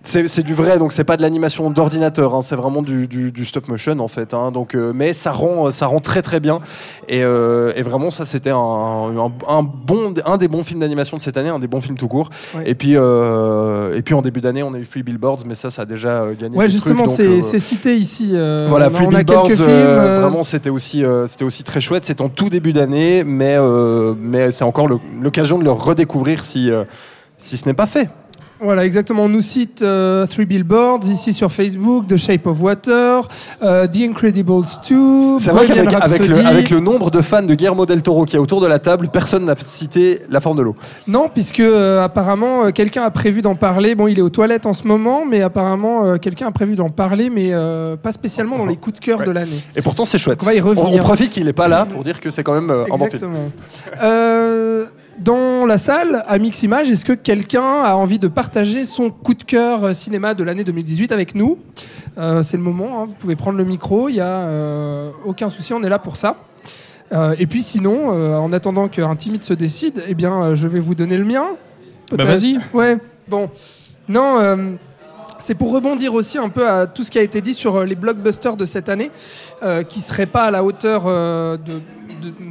[0.03, 3.45] c'est du vrai, donc c'est pas de l'animation d'ordinateur, hein, c'est vraiment du, du, du
[3.45, 4.33] stop motion en fait.
[4.33, 6.59] Hein, donc, euh, mais ça rend, ça rend très très bien.
[7.07, 11.17] Et, euh, et vraiment, ça c'était un, un, un bon, un des bons films d'animation
[11.17, 12.29] de cette année, un des bons films tout court.
[12.55, 12.63] Ouais.
[12.65, 15.69] Et puis, euh, et puis en début d'année, on a eu Free Billboards, mais ça,
[15.69, 16.57] ça a déjà euh, gagné.
[16.57, 18.31] Ouais, justement, c'est euh, cité ici.
[18.33, 22.05] euh, voilà, Free Billboards, euh, euh, vraiment, c'était aussi, euh, c'était aussi très chouette.
[22.05, 24.87] C'est en tout début d'année, mais, euh, mais c'est encore
[25.21, 26.85] l'occasion de le redécouvrir si, euh,
[27.37, 28.09] si ce n'est pas fait.
[28.61, 29.23] Voilà, exactement.
[29.23, 33.27] On nous cite euh, Three Billboards ici sur Facebook, The Shape of Water,
[33.63, 35.39] euh, The Incredibles 2.
[35.39, 36.45] C'est vrai qu'avec avec le, Rhapsody.
[36.47, 39.07] avec le nombre de fans de Guillermo del Toro qui est autour de la table,
[39.07, 40.75] personne n'a cité La forme de l'eau.
[41.07, 43.95] Non, puisque euh, apparemment euh, quelqu'un a prévu d'en parler.
[43.95, 46.89] Bon, il est aux toilettes en ce moment, mais apparemment euh, quelqu'un a prévu d'en
[46.89, 49.25] parler, mais euh, pas spécialement dans les coups de cœur Ouais.
[49.25, 49.51] de l'année.
[49.75, 50.39] Et pourtant, c'est chouette.
[50.43, 50.85] On va y revenir.
[50.85, 52.97] On, on profite qu'il n'est pas là pour dire que c'est quand même euh, un
[52.97, 53.13] bon film.
[53.15, 53.49] Exactement.
[55.19, 59.33] Dans la salle, à Mix Image, est-ce que quelqu'un a envie de partager son coup
[59.33, 61.57] de cœur euh, cinéma de l'année 2018 avec nous
[62.17, 65.49] Euh, C'est le moment, hein, vous pouvez prendre le micro, il n'y a euh, aucun
[65.49, 66.37] souci, on est là pour ça.
[67.11, 68.09] Euh, et puis sinon,
[68.39, 71.45] en attendant qu'un timide se décide, eh bien, je vais vous donner le mien.
[72.11, 72.57] Bah vas-y.
[72.73, 72.97] Ouais,
[73.27, 73.49] bon.
[74.07, 74.77] Non,
[75.39, 77.95] c'est pour rebondir aussi un peu à tout ce qui a été dit sur les
[77.95, 79.11] blockbusters de cette année,
[79.89, 81.81] qui ne seraient pas à la hauteur de-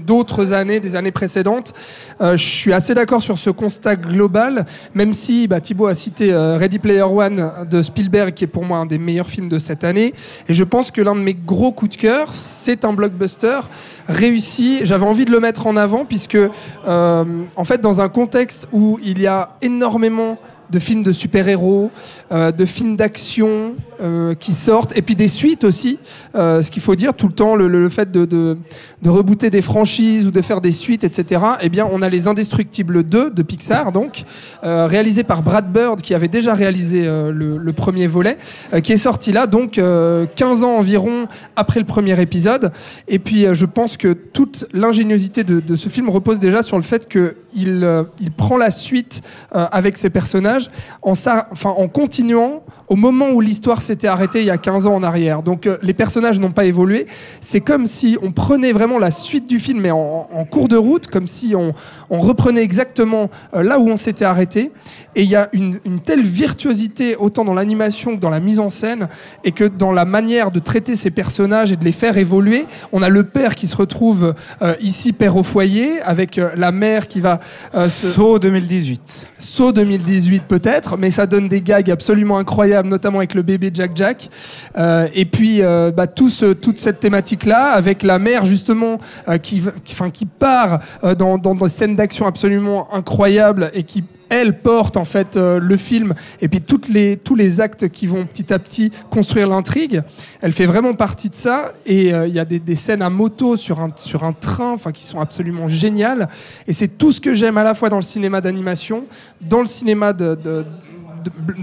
[0.07, 1.75] d'autres années, des années précédentes.
[2.21, 6.33] Euh, je suis assez d'accord sur ce constat global, même si bah, Thibaut a cité
[6.33, 9.59] euh, Ready Player One de Spielberg, qui est pour moi un des meilleurs films de
[9.59, 10.14] cette année.
[10.49, 13.61] Et je pense que l'un de mes gros coups de cœur, c'est un blockbuster
[14.09, 14.81] réussi.
[14.85, 17.25] J'avais envie de le mettre en avant, puisque, euh,
[17.57, 20.39] en fait, dans un contexte où il y a énormément
[20.71, 21.91] de films de super-héros,
[22.31, 25.99] euh, de films d'action euh, qui sortent, et puis des suites aussi.
[26.35, 28.57] Euh, ce qu'il faut dire tout le temps, le, fait de,
[29.05, 31.41] rebooter des franchises ou de faire des suites, etc.
[31.62, 34.25] Eh bien, on a les Indestructibles 2 de Pixar, donc
[34.62, 38.37] réalisé par Brad Bird, qui avait déjà réalisé le, premier volet,
[38.83, 42.73] qui est sorti là, donc euh, 15 ans environ après le premier épisode.
[43.07, 47.09] Et puis, je pense que toute l'ingéniosité de, ce film repose déjà sur le fait
[47.09, 50.58] qu'il il prend la suite avec ses personnages
[51.03, 55.43] en, continuant au moment où l'histoire s'était arrêtée il y a 15 ans en arrière.
[55.43, 57.07] Donc euh, les personnages n'ont pas évolué.
[57.41, 60.76] C'est comme si on prenait vraiment la suite du film, mais en, en cours de
[60.76, 61.74] route, comme si on,
[62.11, 64.72] on reprenait exactement euh, là où on s'était arrêté.
[65.16, 68.61] Et il y a une, une telle virtuosité, autant dans l'animation que dans la mise
[68.61, 69.09] en scène,
[69.45, 72.66] et que dans la manière de traiter ces personnages et de les faire évoluer.
[72.93, 77.09] On a le père qui se retrouve euh, ici, père au foyer, avec la mère
[77.09, 77.41] qui va...
[77.74, 79.30] euh, se- Saut 2018.
[79.39, 83.93] Saut 2018 peut-être, mais ça donne des gags absolument incroyables, notamment avec le bébé Jack
[83.95, 84.31] Jack.
[84.76, 88.99] Euh, et puis euh, bah, tout toute cette thématique-là, avec la mère justement
[89.29, 89.72] euh, qui, va-
[90.12, 90.81] qui, part
[91.18, 96.12] dans, dans des scènes d'action absolument incroyables et qui elle porte en fait le film
[96.43, 100.03] et puis toutes les, tous les actes qui vont petit à petit construire l'intrigue.
[100.43, 103.81] Elle fait vraiment partie de ça et il y a des, scènes à moto sur
[103.81, 106.29] un, sur un train enfin, qui sont absolument géniales.
[106.66, 109.05] Et c'est tout ce que j'aime à la fois dans le cinéma d'animation,
[109.41, 110.39] dans le cinéma de-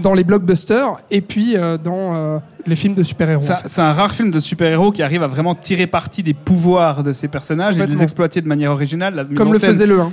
[0.02, 3.40] dans les blockbusters et puis euh, dans euh, les films de super-héros.
[3.40, 3.68] Ça- en fait.
[3.68, 7.12] C'est un rare film de super-héros qui arrive à vraiment tirer parti des pouvoirs de
[7.12, 9.14] ces personnages et de les exploiter de manière originale.
[9.14, 10.12] La Comme en le scène- faisait le 1.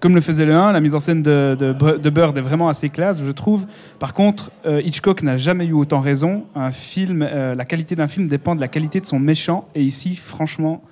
[0.00, 2.88] comme le faisait le 1, la mise en scène de, de, Bird est vraiment assez
[2.88, 3.66] classe, je trouve.
[4.00, 6.44] Par contre, euh, Hitchcock n'a jamais eu autant raison.
[6.56, 9.68] Un film, euh, la qualité d'un film dépend de la qualité de son méchant.
[9.76, 10.82] Et ici, franchement,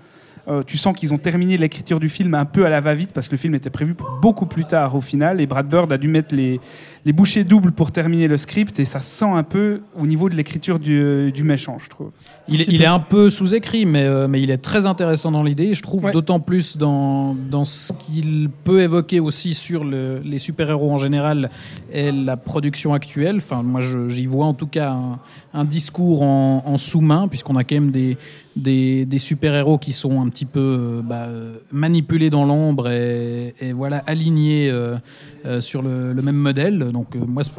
[0.49, 3.27] euh, tu sens qu'ils ont terminé l'écriture du film un peu à la va-vite parce
[3.29, 5.41] que le film était prévu pour beaucoup plus tard au final.
[5.41, 6.61] Et Brad Bird a dû mettre les,
[7.05, 8.79] les bouchées doubles pour terminer le script.
[8.79, 12.11] Et ça sent un peu au niveau de l'écriture du, du méchant, je trouve.
[12.49, 15.65] Il, est- il un peu sous-écrit, mais, euh, mais il est très intéressant dans l'idée.
[15.69, 16.13] et Je trouve Ouais.
[16.13, 21.51] d'autant plus dans, dans ce qu'il peut évoquer aussi sur le- les super-héros en général
[21.93, 23.37] et la production actuelle.
[23.37, 25.19] Enfin, moi, j'y vois en tout cas un,
[25.55, 28.17] un discours en, en sous-main, puisqu'on a quand même des,
[28.57, 33.55] des, des super-héros qui sont un petit peu euh, bah, euh, manipulés dans l'ombre et,
[33.61, 34.97] et voilà, alignés euh,
[35.40, 36.79] euh, sur le, le même modèle.
[36.93, 37.53] Donc, euh, moi, c'est-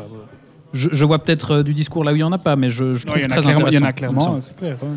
[0.74, 2.70] je, je vois peut-être euh, du discours là où il n'y en a pas, mais
[2.70, 3.94] je, je Non, trouve il y en a très clairement, il y en a intéressant.
[4.16, 4.78] clairement, Donc, c'est clair.
[4.82, 4.90] ouais.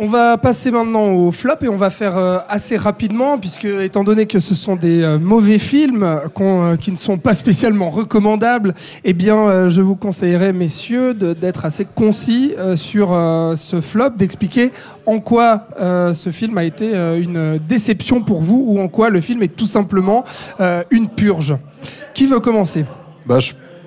[0.00, 4.04] On va passer maintenant au flop et on va faire euh, assez rapidement puisque étant
[4.04, 8.76] donné que ce sont des euh, mauvais films euh, qui ne sont pas spécialement recommandables,
[9.02, 13.08] eh bien je vous conseillerais messieurs d'être assez concis sur
[13.56, 14.70] ce flop, d'expliquer
[15.06, 19.42] en quoi ce film a été une déception pour vous ou en quoi le film
[19.42, 20.24] est tout simplement
[20.90, 21.56] une purge.
[22.14, 22.84] Qui veut commencer?
[23.26, 23.38] Bah,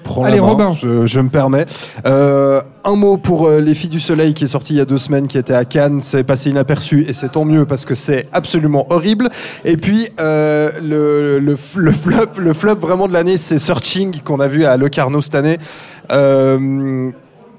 [0.04, 0.74] prends Allez, la main, Robin.
[0.74, 1.66] Je, je me permets.
[2.06, 4.86] Euh, un mot pour euh, Les Filles du Soleil qui est sorti il y a
[4.86, 6.02] deux semaines, qui était à Cannes.
[6.02, 9.30] C'est passé inaperçu et c'est tant mieux parce que c'est absolument horrible.
[9.66, 14.40] Et puis euh, le, le, le flop, le flop vraiment de l'année, c'est Searching qu'on
[14.40, 15.58] a vu à Le Carnot cette année.
[16.12, 17.12] Euh,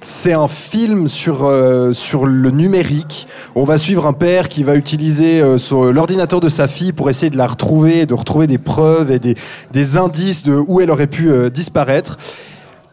[0.04, 3.26] c'est un film sur, euh, sur le numérique.
[3.54, 5.58] On va suivre un père qui va utiliser euh,
[5.92, 9.34] l'ordinateur de sa fille pour essayer de la retrouver, de retrouver des preuves et des,
[9.72, 12.16] des indices de où elle aurait pu euh, disparaître.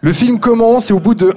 [0.01, 1.33] Le film commence et au bout de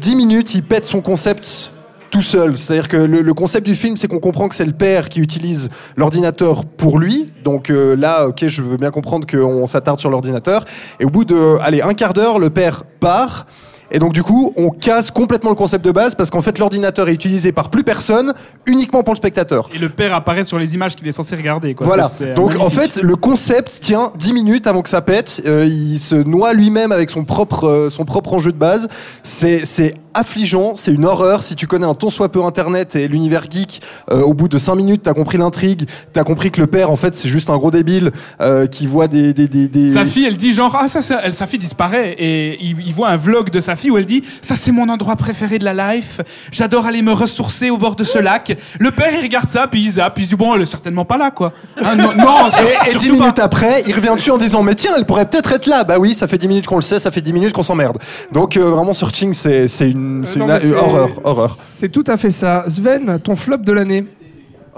[0.00, 1.72] 10 minutes, il pète son concept
[2.10, 2.56] tout seul.
[2.56, 5.20] C'est-à-dire que le, le concept du film, c'est qu'on comprend que c'est le père qui
[5.20, 7.32] utilise l'ordinateur pour lui.
[7.44, 10.64] Donc euh, là, ok, je veux bien comprendre qu'on s'attarde sur l'ordinateur.
[10.98, 13.46] Et au bout de, allez, un quart d'heure, le père part.
[13.90, 17.08] Et donc du coup, on casse complètement le concept de base parce qu'en fait, l'ordinateur
[17.08, 18.32] est utilisé par plus personne,
[18.66, 19.68] uniquement pour le spectateur.
[19.74, 21.74] Et le père apparaît sur les images qu'il est censé regarder.
[21.74, 21.86] Quoi.
[21.86, 22.08] Voilà.
[22.08, 25.42] Ça, Donc en fait, le concept tient 10 minutes avant que ça pète.
[25.46, 28.88] Euh, il se noie lui-même avec son propre euh, son propre enjeu de base.
[29.22, 31.42] C'est c'est affligeant, c'est une horreur.
[31.42, 33.80] Si tu connais un ton soit peu internet et l'univers geek,
[34.10, 36.96] euh, au bout de 5 minutes, t'as compris l'intrigue, t'as compris que le père en
[36.96, 38.10] fait c'est juste un gros débile
[38.40, 41.20] euh, qui voit des des des, des- Sa fille, elle dit genre ah ça, ça-
[41.22, 44.22] elle, sa fille disparaît et il, il voit un vlog de sa où elle dit
[44.42, 46.20] ça c'est mon endroit préféré de la life.
[46.50, 48.58] J'adore aller me ressourcer au bord de ce lac.
[48.80, 50.66] Le père il regarde ça puis il zappe, puis il se dit bon elle est
[50.66, 51.52] certainement pas là quoi.
[51.82, 53.22] Hein, non, non sur- Et, et 10 surtout pas.
[53.22, 55.84] minutes après, il revient dessus en disant mais tiens, elle pourrait peut-être être là.
[55.84, 57.98] Bah oui, ça fait 10 minutes qu'on le sait, ça fait 10 minutes qu'on s'emmerde.
[58.32, 61.56] Donc euh, vraiment Searching c'est c'est une, Euh, une, non, mais une c'est- horreur, horreur.
[61.76, 62.64] C'est tout à fait ça.
[62.66, 64.04] Sven, ton flop de l'année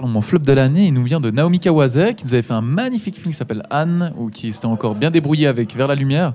[0.01, 2.63] Mon flop de l'année, il nous vient de Naomi Kawase, qui nous avait fait un
[2.63, 6.33] magnifique film qui s'appelle Anne, ou qui s'était encore bien débrouillé avec Vers la Lumière.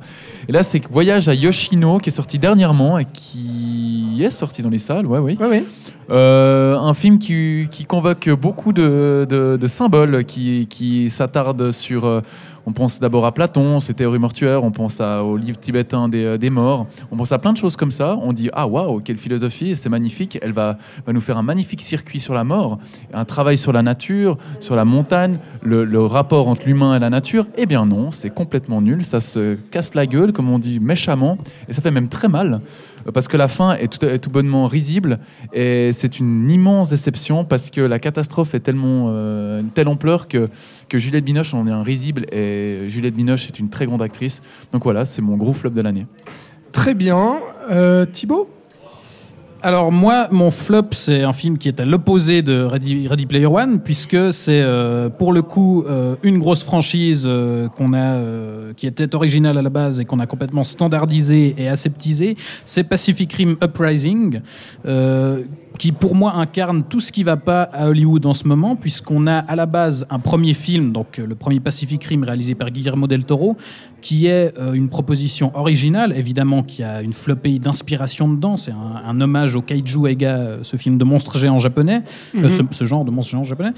[0.48, 4.70] Et là, c'est Voyage à Yoshino, qui est sorti dernièrement et qui est sorti dans
[4.70, 5.38] les salles, ouais, oui.
[6.10, 12.06] Euh, un film qui, qui convoque beaucoup de, de- de symboles, qui, qui s'attarde sur.
[12.06, 12.22] euh,
[12.70, 16.24] on pense d'abord à Platon, ses théories mortuaires, on pense à- au livre tibétain des,
[16.26, 18.20] euh, des morts, on pense à plein de choses comme ça.
[18.22, 20.38] On dit Ah, waouh, quelle philosophie, c'est magnifique.
[20.42, 22.78] Elle va, va nous faire un magnifique circuit sur la mort,
[23.14, 27.10] un travail sur la nature, sur la montagne, le, le rapport entre l'humain et la
[27.10, 27.48] nature.
[27.58, 29.06] Eh bien, non, c'est complètement nul.
[29.06, 31.38] Ça se casse la gueule, comme on dit méchamment,
[31.70, 32.60] et ça fait même très mal
[33.14, 33.88] parce que la fin est
[34.22, 35.20] tout, bonnement risible
[35.54, 40.50] et c'est une immense déception parce que la catastrophe est tellement euh, telle ampleur que,
[40.90, 44.42] que Juliette Binoche en est un risible et Juliette Binoche est une très grande actrice.
[44.72, 46.06] Donc voilà, c'est mon gros flop de l'année.
[46.72, 47.40] Très bien.
[47.72, 48.50] Euh, Thibaut?
[49.64, 53.80] Alors moi, mon flop, c'est un film qui est à l'opposé de Ready, Player One,
[53.80, 58.22] puisque c'est euh, pour le coup euh, une grosse franchise euh, qu'on a,
[58.76, 62.38] qui était originale à la base et qu'on a complètement standardisée et aseptisée.
[62.66, 64.42] C'est Pacific Rim Uprising.
[65.78, 69.28] Qui pour moi incarne tout ce qui va pas à Hollywood en ce moment, puisqu'on
[69.28, 72.72] a à la base un premier film, donc euh, le premier Pacific Rim réalisé par
[72.72, 73.56] Guillermo del Toro,
[74.02, 78.56] qui est euh, une proposition originale, évidemment, qui a une flopée d'inspiration dedans.
[78.56, 82.04] C'est un, un hommage au Kaiju Eiga, euh, ce film de monstres géants japonais,
[82.36, 83.74] euh, ce, ce genre de monstres géants japonais.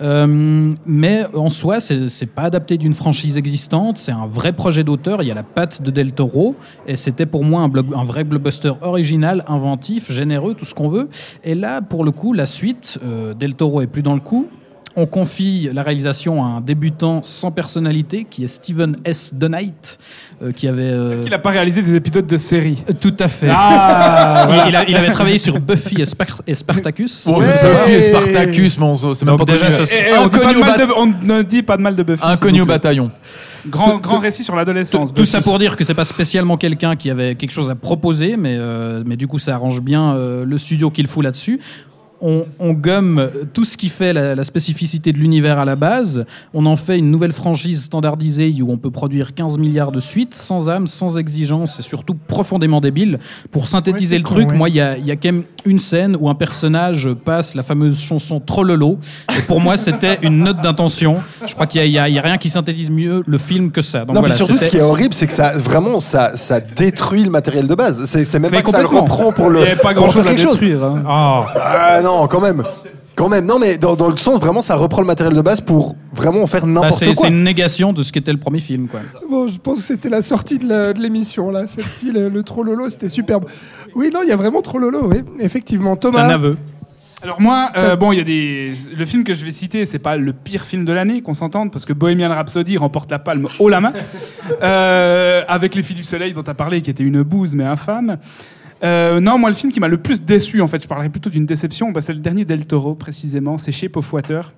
[0.00, 4.84] Euh, mais en soi, c'est c'est pas adapté d'une franchise existante, c'est un vrai projet
[4.84, 5.22] d'auteur.
[5.22, 6.54] Il y a la patte de Del Toro,
[6.86, 10.88] et c'était pour moi un, blog- un vrai blockbuster original, inventif, généreux, tout ce qu'on
[10.88, 11.08] veut.
[11.44, 14.48] Et là, pour le coup, la suite, euh, Del Toro est plus dans le coup.
[14.94, 19.32] On confie la réalisation à un débutant sans personnalité qui est Steven S.
[19.32, 19.98] Knight,
[20.42, 20.82] euh, qui avait.
[20.82, 22.76] euh, Il a pas réalisé des épisodes de série?
[23.00, 23.48] Tout à fait.
[23.50, 27.26] Ah, Il- il, a- il avait travaillé sur Buffy et, Spar- et Spartacus.
[27.26, 27.56] Oh, Ouais.
[27.56, 30.44] Sophie et Spartacus, mais on- c'est même pas déjà, ça, Et- et on, dit pas
[30.44, 32.22] Inconnu de au mal bat- de- on ne dit pas de mal de Buffy.
[32.26, 32.74] Inconnu au plaît.
[32.74, 33.10] bataillon.
[33.66, 35.14] Grand, Tout- grand tout- récit sur l'adolescence.
[35.14, 35.48] Tout ça Buffy.
[35.50, 39.02] pour dire que c'est pas spécialement quelqu'un qui avait quelque chose à proposer, mais, euh,
[39.06, 41.60] mais du coup ça arrange bien euh, le studio qu'il fout là-dessus.
[42.24, 46.24] On, on gomme tout ce qui fait la, la spécificité de l'univers à la base.
[46.54, 50.34] On en fait une nouvelle franchise standardisée où on peut produire 15 milliards de suites,
[50.34, 53.18] sans âme, sans exigence et surtout profondément débile.
[53.50, 54.56] Pour synthétiser Ouais, le truc, ouais.
[54.56, 57.54] moi, il y a, il y a quand même une scène où un personnage passe
[57.56, 58.98] la fameuse chanson Trollolo.
[59.36, 61.16] Et pour moi, c'était une note d'intention.
[61.44, 64.00] Je crois qu'il y a- il il rien qui synthétise mieux le film que ça.
[64.04, 66.60] Donc non, voilà, mais surtout, ce qui est horrible, c'est que ça, vraiment, ça, ça
[66.60, 68.04] détruit le matériel de base.
[68.04, 69.58] C'est même Mais pas que ça le reprend pour Il le.
[69.60, 70.52] n'y avait pas pour grand chose faire à quelque chose.
[70.60, 70.84] détruire.
[70.84, 71.02] hein.
[71.04, 71.44] Oh.
[71.56, 72.62] Ah non, quand même.
[73.14, 73.44] Quand même.
[73.44, 76.42] Non, mais dans, dans le sens, vraiment, ça reprend le matériel de base pour vraiment
[76.42, 77.14] en faire Bah, n'importe c'est quoi.
[77.22, 78.88] c'est une négation de ce qu'était le premier film.
[78.88, 79.00] Quoi.
[79.30, 81.66] Bon, je pense que c'était la sortie de l'émission, là.
[81.66, 83.44] Celle-ci, le, le Trollolo, c'était superbe.
[83.94, 85.96] Oui, non, il y a vraiment Trollolo, oui, effectivement.
[86.00, 86.56] C'est un Thomas, aveu.
[87.24, 88.72] Alors moi, euh, bon, il y a des.
[88.96, 91.70] Le film que je vais citer, c'est pas le pire film de l'année, qu'on s'entende,
[91.70, 93.92] parce que Bohemian Rhapsody remporte la palme haut la main,
[94.62, 97.64] Euh, avec Les Filles du Soleil dont tu as parlé, qui était une bouse mais
[97.64, 98.16] infâme.
[98.84, 101.30] Euh, non, moi, le film qui m'a le plus déçu, en fait, je parlerai plutôt
[101.30, 104.52] d'une déception, bah, c'est le dernier Del Toro, précisément, c'est Shape of Water.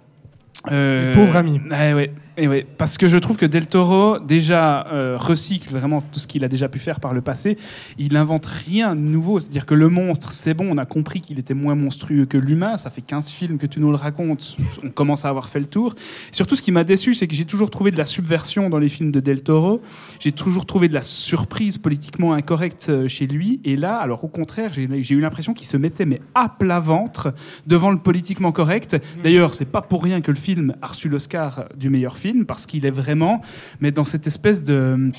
[0.72, 1.60] Euh, Pauvre ami.
[1.70, 6.00] eh ouais, eh ouais, parce que je trouve que Del Toro déjà euh, recycle vraiment
[6.00, 7.56] tout ce qu'il a déjà pu faire par le passé.
[7.96, 9.38] Il invente rien de nouveau.
[9.38, 12.76] C'est-à-dire que le monstre, c'est bon, on a compris qu'il était moins monstrueux que l'humain.
[12.76, 14.56] Ça fait 15 films que tu nous le racontes.
[14.82, 15.94] On commence à avoir fait le tour.
[16.32, 18.88] Surtout, ce qui m'a déçu, c'est que j'ai toujours trouvé de la subversion dans les
[18.88, 19.80] films de Del Toro.
[20.18, 23.60] J'ai toujours trouvé de la surprise politiquement incorrecte euh, chez lui.
[23.64, 26.80] Et là, alors au contraire, j'ai j'ai eu l'impression qu'il se mettait mais à plat
[26.80, 27.32] ventre
[27.66, 28.96] devant le politiquement correct.
[29.22, 32.66] D'ailleurs, c'est pas pour rien que le film a reçu l'Oscar du meilleur film parce
[32.66, 33.42] qu'il est vraiment
[33.80, 35.10] mais dans cette espèce de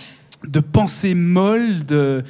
[0.43, 2.23] de pensée molle de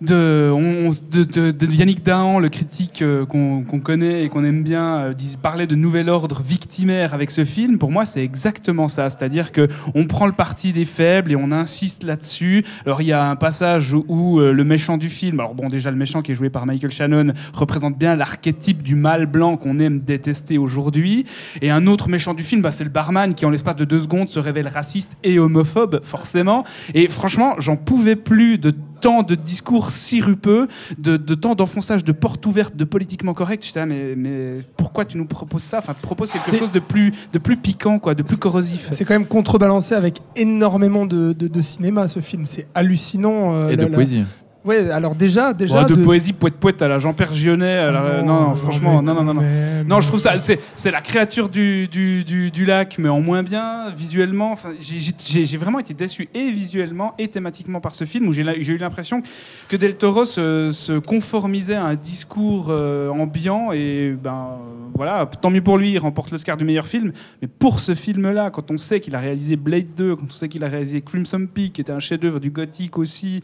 [0.00, 4.62] de, on- de, de- de Yannick Dahan, le critique euh, qu'on connaît et qu'on aime
[4.62, 7.78] bien, euh, dis- parlait de nouvel ordre victimaire avec ce film.
[7.78, 9.10] Pour moi, c'est exactement ça.
[9.10, 12.64] C'est-à-dire que on prend le parti des faibles et on insiste là-dessus.
[12.86, 15.68] Alors, il y a un passage où, où, euh, le méchant du film, alors bon,
[15.68, 19.56] déjà le méchant qui est joué par Michael Shannon, représente bien l'archétype du mâle blanc
[19.56, 21.26] qu'on aime détester aujourd'hui.
[21.60, 24.00] Et un autre méchant du film, bah, c'est le barman qui, en l'espace de deux
[24.00, 26.64] secondes, se révèle raciste et homophobe, forcément.
[26.94, 32.12] Et franchement, j'en pouvais plus de tant de discours sirupeux, de, de tant d'enfonçage de
[32.12, 33.64] portes ouvertes, de politiquement correct.
[33.64, 35.78] J'étais là, mais, mais pourquoi tu nous proposes ça?
[35.78, 38.88] Enfin, propose quelque chose de plus, de plus piquant, quoi, de plus corrosif.
[38.92, 42.46] C'est quand même contrebalancé avec énormément de, de- de cinéma ce film.
[42.46, 43.54] C'est hallucinant.
[43.54, 44.24] euh, Et de la- poésie.
[44.62, 47.78] Ouais, alors déjà, déjà de, poésie poète poète à la Jean-Pierre Gionnet.
[47.78, 49.42] à la- Ah non, non, franchement, non, non, non.
[49.86, 50.00] non.
[50.02, 54.52] je trouve ça, c'est, la créature du, du, lac, mais en moins bien, visuellement.
[54.52, 58.76] Enfin, j'ai, vraiment été déçu et visuellement et thématiquement par ce film où j'ai, eu
[58.76, 59.22] l'impression
[59.68, 64.58] que Del Toro se, se conformisait à un discours euh, ambiant et ben
[64.94, 67.12] voilà, tant mieux pour lui, il remporte l'Oscar du meilleur film.
[67.40, 70.50] Mais pour ce film-là, quand on sait qu'il a réalisé Blade 2, quand on sait
[70.50, 73.42] qu'il a réalisé Crimson Peak, qui était un chef-d'œuvre du gothique aussi.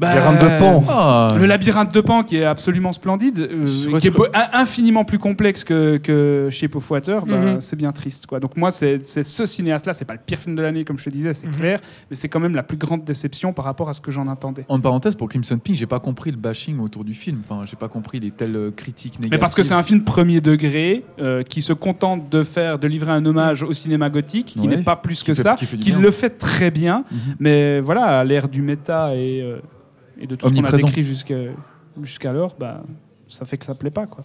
[0.00, 0.84] Bah, Labyrinthe de Pan.
[0.88, 4.12] Ah, le labyrinthe de Pan qui est absolument splendide, euh, qui est
[4.52, 7.60] infiniment plus complexe que, que Shape of Water, bah, Mhm.
[7.60, 8.26] c'est bien triste.
[8.26, 8.40] Quoi.
[8.40, 11.10] Donc moi, c'est ce cinéaste-là, c'est pas le pire film de l'année comme je te
[11.10, 11.54] disais, c'est Mhm.
[11.56, 11.80] clair,
[12.10, 14.64] mais c'est quand même la plus grande déception par rapport à ce que j'en attendais.
[14.68, 17.40] En parenthèse, pour Crimson Pink, j'ai pas compris le bashing autour du film.
[17.48, 19.30] Enfin, j'ai pas compris les telles critiques négatives.
[19.32, 22.86] Mais parce que c'est un film premier degré euh, qui se contente de faire, de
[22.86, 24.76] livrer un hommage au cinéma gothique, qui Ouais.
[24.76, 27.18] n'est pas plus Qui que fait- ça, qui le fait très bien, Mhm.
[27.40, 29.58] mais voilà, à l'ère du méta et, euh,
[30.20, 31.32] et de tout ce qu'on a décrit jusque-
[32.02, 32.82] jusqu'alors, bah,
[33.28, 34.06] ça fait que ça plaît pas.
[34.06, 34.22] Quoi.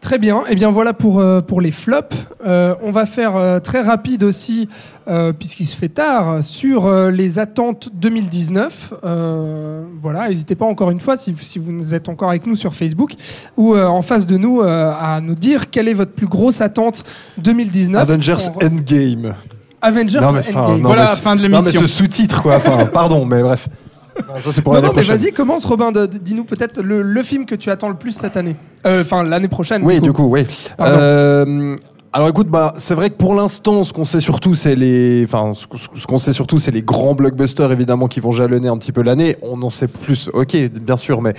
[0.00, 0.42] Très bien.
[0.50, 2.14] Et bien voilà pour, euh, pour les flops.
[2.46, 4.68] Euh, on va faire euh, très rapide aussi,
[5.08, 8.92] euh, puisqu'il se fait tard, sur euh, les attentes 2019.
[9.02, 12.74] Euh, voilà, n'hésitez pas encore une fois, si, si vous êtes encore avec nous sur
[12.74, 13.14] Facebook,
[13.56, 16.60] ou euh, en face de nous, euh, à nous dire quelle est votre plus grosse
[16.60, 17.02] attente
[17.38, 18.02] 2019.
[18.02, 19.34] Avengers On- Endgame.
[19.80, 20.80] Avengers Non, mais Endgame.
[20.82, 21.80] non, voilà, mais fin de Non, mais l'émission.
[21.80, 22.56] ce sous-titre, quoi.
[22.56, 23.68] Enfin, pardon, mais bref.
[24.28, 25.20] Non, Ça, c'est pour Non, l'année non, mais prochaine.
[25.22, 28.12] vas-y, commence Robin, de- de- dis-nous peut-être le, le film que tu attends le plus
[28.12, 28.56] cette année.
[28.86, 29.82] Euh, Enfin, l'année prochaine.
[29.84, 30.44] Oui, du coup, oui.
[30.76, 30.96] Pardon.
[30.98, 31.76] Euh,
[32.12, 35.50] alors écoute, bah, c'est vrai que pour l'instant, ce qu'on sait surtout, c'est les, enfin,
[35.52, 38.92] ce ce qu'on sait surtout, c'est les grands blockbusters évidemment qui vont jalonner un petit
[38.92, 39.36] peu l'année.
[39.42, 41.34] On en sait plus, ok, bien sûr, mais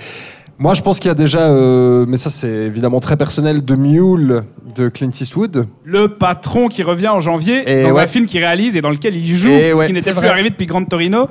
[0.58, 3.74] moi, je pense qu'il y a déjà, euh, mais ça, c'est évidemment très personnel, de
[3.74, 4.42] Mule
[4.74, 5.66] de Clint Eastwood.
[5.84, 8.02] Le patron qui revient en janvier Et dans ouais.
[8.02, 10.12] un film qu'il réalise et dans lequel il joue, Et ce ouais, qui n'était c'est
[10.12, 10.28] plus vrai.
[10.28, 11.28] arrivé depuis Grande Torino.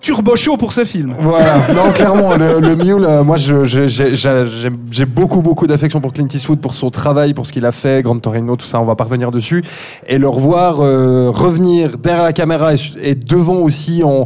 [0.00, 1.14] Turbo chaud pour ce film.
[1.18, 6.60] Voilà, non, clairement, le, le Mule, euh, moi, j'ai beaucoup, beaucoup d'affection pour Clint Eastwood,
[6.60, 9.04] pour son travail, pour ce qu'il a fait, Grand Torino, tout ça, on va pas
[9.04, 9.62] revenir dessus.
[10.06, 14.24] Et le revoir euh, revenir derrière la caméra et, et devant aussi en,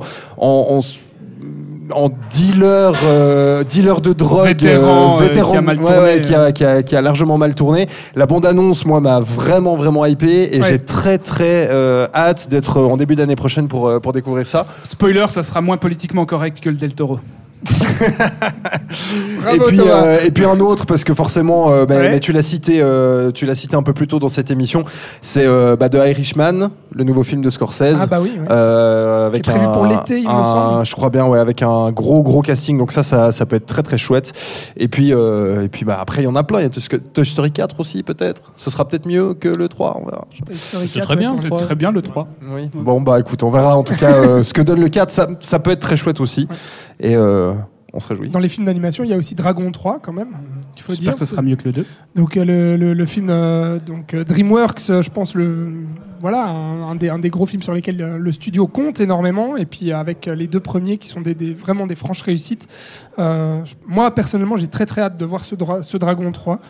[1.93, 6.21] en dealer, euh, dealer de drogue, Vétéran, euh, vétéran qui a mal ouais, tourné, ouais,
[6.23, 7.87] qui, a, qui, a, qui a largement mal tourné.
[8.15, 10.67] La bande-annonce, moi, m'a vraiment, vraiment hypé et Ouais.
[10.69, 14.67] j'ai très, très euh, hâte d'être en début d'année prochaine pour, euh, pour découvrir ça.
[14.85, 17.19] Spoiler, ça sera moins politiquement correct que le Del Toro.
[19.55, 20.05] Et puis Thomas.
[20.05, 22.09] euh, et puis un autre parce que forcément euh, bah, Ouais.
[22.11, 24.85] mais tu l'as cité euh, tu l'as cité un peu plus tôt dans cette émission
[25.23, 28.31] c'est euh, bah, The Irishman le nouveau film de Scorsese Ah bah oui.
[28.39, 28.47] ouais.
[28.51, 30.87] euh, avec Qui est prévu un, pour l'été, il me semble.
[30.87, 33.67] je crois bien ouais avec un gros gros casting donc ça ça, ça peut être
[33.67, 34.33] très très chouette
[34.77, 36.71] et puis euh, et puis bah après il y en a plein il y a
[36.71, 40.05] Toy Story- Toy Story 4 aussi peut-être ce sera peut-être mieux que le 3 on
[40.07, 42.29] verra Toy Story C'est 4, très bien, C'est très bien le 3.
[42.55, 45.11] oui bon bah écoute on verra en tout cas euh, ce que donne le 4
[45.11, 46.47] ça, ça peut être très chouette aussi
[47.01, 47.53] et euh,
[47.93, 50.31] on se réjouit Dans les films d'animation, il y a aussi Dragon 3 quand même.
[50.77, 50.97] Il faut dire.
[51.03, 51.87] J'espère que ce sera mieux que le 2.
[52.17, 55.69] Donc euh, le, le- le film euh, donc euh, DreamWorks, euh, je pense le
[56.25, 59.59] voilà un, un des, un des gros films sur lesquels euh, le studio compte énormément
[59.59, 62.67] et puis avec euh, les deux premiers qui sont des, des- vraiment des franches réussites.
[63.19, 66.61] Euh, moi personnellement, j'ai très très hâte de voir ce, dra- ce Dragon 3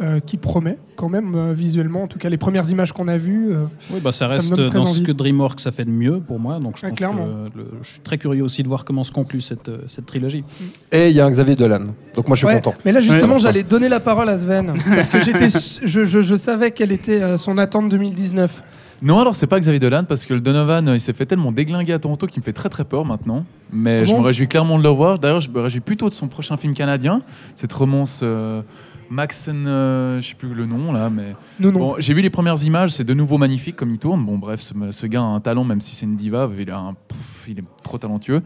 [0.00, 2.02] euh, qui promet quand même euh, visuellement.
[2.02, 3.52] En tout cas, les premières images qu'on a vues.
[3.52, 5.84] euh, Oui, bah, ça Ça me reste donne très dans ce que DreamWorks a fait
[5.84, 6.58] de mieux pour moi.
[6.58, 7.26] Donc je, Ouais, pense clairement.
[7.52, 10.06] que le- je suis très curieux aussi de voir comment se conclut cette, euh, cette
[10.06, 10.42] trilogie.
[10.90, 11.84] et il y a un Xavier Dolan
[12.16, 14.72] donc moi je suis Ouais, content Mais là, justement, j'allais donner la parole à Sven
[14.96, 18.62] parce que je, je, je savais quelle était euh, son attente 2019.
[19.02, 21.52] Non, alors c'est pas Xavier Dolan parce que le Donovan, euh, il s'est fait tellement
[21.52, 23.44] déglinguer à Toronto qu'il me fait très très peur maintenant.
[23.72, 25.18] Mais Ah je me réjouis clairement de le revoir.
[25.18, 27.22] D'ailleurs, je me réjouis plutôt de son prochain film canadien,
[27.54, 28.62] cette romance euh,
[29.10, 31.78] Maxen, euh, je sais plus le nom là, mais Non, non.
[31.78, 34.24] bon, j'ai vu les premières images, c'est de nouveau magnifique comme il tourne.
[34.24, 36.78] Bon, bref, ce, ce gars a un talent, même si c'est une diva, il, a
[36.78, 38.42] un- pff, il est trop talentueux.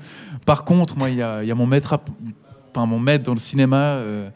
[0.47, 2.01] Par contre, moi, il y a, il y a mon maître, à-
[2.75, 4.29] enfin mon maître dans le cinéma euh,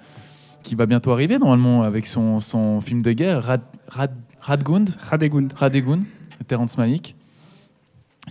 [0.63, 4.91] qui va bientôt arriver normalement avec son, son film de guerre, Rad, Rad, Radgund.
[5.11, 5.53] Radegund.
[5.57, 6.03] Radegund,
[6.47, 7.15] Terrence Malick,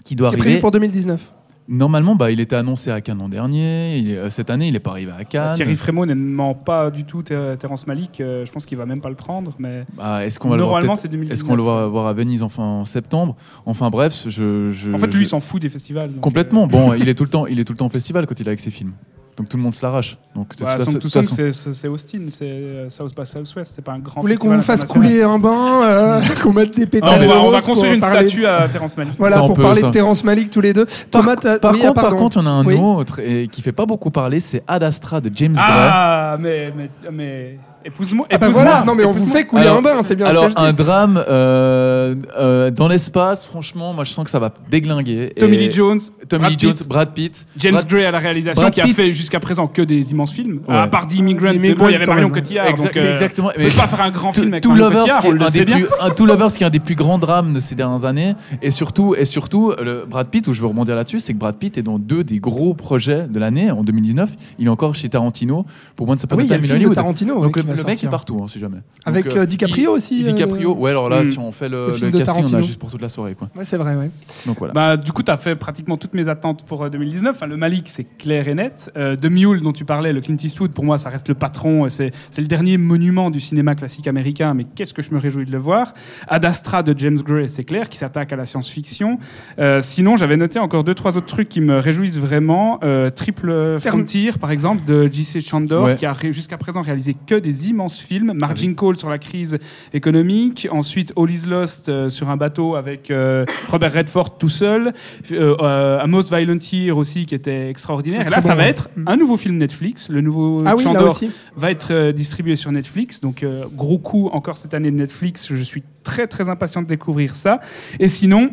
[0.03, 0.49] qui doit Qui est arriver.
[0.51, 1.33] prévu pour 2019.
[1.69, 3.97] Normalement, bah, il était annoncé à Cannes l'an dernier.
[3.97, 5.53] Il est- euh, cette année, il n'est pas arrivé à Cannes.
[5.53, 8.99] Thierry Frémaux n'aimant pas du tout Ter- Terrence Malick, euh, je pense qu'il va même
[8.99, 9.53] pas le prendre.
[9.57, 11.33] Mais Bah, est-ce qu'on va le voir normalement, c'est 2019.
[11.37, 13.37] Est-ce qu'on le va voir à Venise enfin en septembre?
[13.65, 14.69] Enfin bref, je.
[14.71, 16.11] je- En fait, lui, je- il s'en fout des festivals.
[16.11, 16.67] donc, Complètement.
[16.67, 18.45] Bon, il est tout le temps, il est tout le temps au festival quand il
[18.47, 18.91] est avec ses films.
[19.37, 20.17] Donc tout le monde se l'arrache.
[20.35, 24.35] Donc bah, c'est- Austin, c'est euh, South by Southwest, c'est pas un grand Vous voulez
[24.37, 27.39] qu'on vous fasse couler un bain, euh, qu'on mette des Ah, pétales on, va, de
[27.39, 29.13] on va construire une parler- statue à Terrence Malick.
[29.17, 29.87] Voilà, Ça, on pour peut, parler ça.
[29.87, 30.85] de Terrence Malick tous les deux.
[31.09, 32.17] Par, Thomas, par oui, ah, contre, par pardon.
[32.17, 32.75] contre, il y en a un Oui.
[32.77, 35.65] autre et qui fait pas beaucoup parler, c'est Ad Astra de James Gray.
[35.67, 38.27] Ah, mais, mais, mais épouse-moi.
[38.31, 40.45] Ah bah voilà, non mais on vous fait couler Alors- un bain, c'est bien Alors
[40.49, 40.83] ce que je un dis.
[40.83, 45.33] drame euh, euh, dans l'espace, franchement, moi je sens que ça va déglinguer.
[45.39, 48.19] Tommy Lee Jones, Tommy Brad Lee Jones, Pitt, Brad Pitt, James Brad- Gray à la
[48.19, 48.95] réalisation, Brad qui a Pitt.
[48.95, 50.61] fait jusqu'à présent que des immenses films.
[50.67, 50.75] Ouais.
[50.75, 52.29] À part The Immigrant, The mais bon, il y avait Immigrant, Marion.
[52.29, 52.73] Cotillard.
[52.75, 53.49] Donc, euh, exactement.
[53.55, 55.33] On peut pas faire un grand Two- film avec Marion Lovers, Cotillard, qui on est
[55.39, 55.85] le un sait des bien.
[56.15, 58.35] Two Lovers qui est un des plus grands drames de ces dernières années.
[58.61, 61.55] Et surtout, et surtout, le Brad Pitt, où je veux rebondir là-dessus, c'est que Brad
[61.57, 64.29] Pitt est dans deux des gros projets de l'année, en 2019.
[64.59, 65.65] Il est encore chez Tarantino
[65.95, 66.93] pour Once Upon Ah oui, il y a le film de.
[66.93, 67.45] Tarantino.
[67.71, 68.09] Le, va le mec sortir.
[68.09, 68.77] est partout, hein, si jamais.
[69.05, 70.23] Avec Donc, euh, DiCaprio aussi.
[70.25, 71.25] euh, DiCaprio, ouais, alors là, Hmm.
[71.25, 73.35] si on fait le, le le de casting, on a juste pour toute la soirée,
[73.35, 73.49] quoi.
[73.55, 74.09] Ouais, c'est vrai, ouais.
[74.45, 74.73] Donc voilà.
[74.73, 77.35] Bah, du coup, tu as fait pratiquement toutes mes attentes pour euh, 2019.
[77.35, 78.91] Enfin, le Malik, c'est clair et net.
[78.97, 81.85] Euh, The Mule, dont tu parlais, le Clint Eastwood, pour moi, ça reste le patron.
[81.85, 85.19] Euh, C'est c'est le dernier monument du cinéma classique américain, mais qu'est-ce que je me
[85.19, 85.93] réjouis de le voir?
[86.27, 89.19] Ad Astra de James Gray, c'est clair, qui s'attaque à la science-fiction.
[89.59, 92.79] Euh, sinon, j'avais noté encore deux, trois autres trucs qui me réjouissent vraiment.
[92.83, 95.41] Euh, Triple Frontier, par exemple, de J.C.
[95.41, 95.95] Chandor, Ouais.
[95.95, 98.33] qui a ré- jusqu'à présent réalisé que des immenses films.
[98.35, 99.57] Margin Call sur la crise
[99.93, 100.67] économique.
[100.71, 104.93] Ensuite, All is Lost euh, sur un bateau avec euh, Robert Redford tout seul.
[105.31, 108.27] Euh, A Most Violent Year aussi, qui était extraordinaire.
[108.27, 110.09] Et là, ça va être un nouveau film Netflix.
[110.09, 111.19] Le nouveau Ah oui, Chandor
[111.55, 113.21] va être distribué sur Netflix.
[113.21, 113.45] Donc,
[113.75, 115.53] gros coup encore cette année de Netflix.
[115.53, 117.59] Je suis très, très impatient de découvrir ça.
[117.99, 118.51] Et sinon,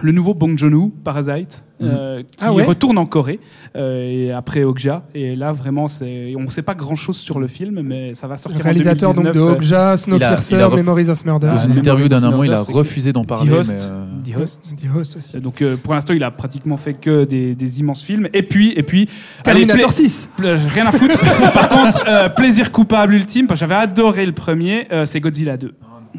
[0.00, 3.38] le nouveau Bong Joon-ho, Parasite, euh, qui Ah ouais retourne en Corée
[3.76, 5.04] euh, et après Okja.
[5.14, 8.34] Et là, vraiment, c'est, on ne sait pas grand-chose sur le film, mais ça va
[8.34, 9.56] Le sortir réalisateur en donc de 2019.
[9.58, 11.46] Okja, Snowpiercer, a ref- Memories of Murder.
[11.48, 13.50] Dans Ah, une Memories interview of d'un moment, il a refusé d'en parler.
[13.50, 13.90] Host.
[14.26, 14.74] mais, euh, The Host.
[14.76, 15.40] The Host aussi.
[15.40, 18.28] Donc euh, pour l'instant, il a pratiquement fait que des, des immenses films.
[18.32, 19.08] Et puis, et puis,
[19.42, 20.30] Terminator allez, pla- 6.
[20.36, 21.18] pla- rien à foutre.
[21.54, 25.56] Par contre, euh, plaisir coupable ultime, parce que j'avais adoré le premier, euh, c'est Godzilla
[25.56, 25.74] 2.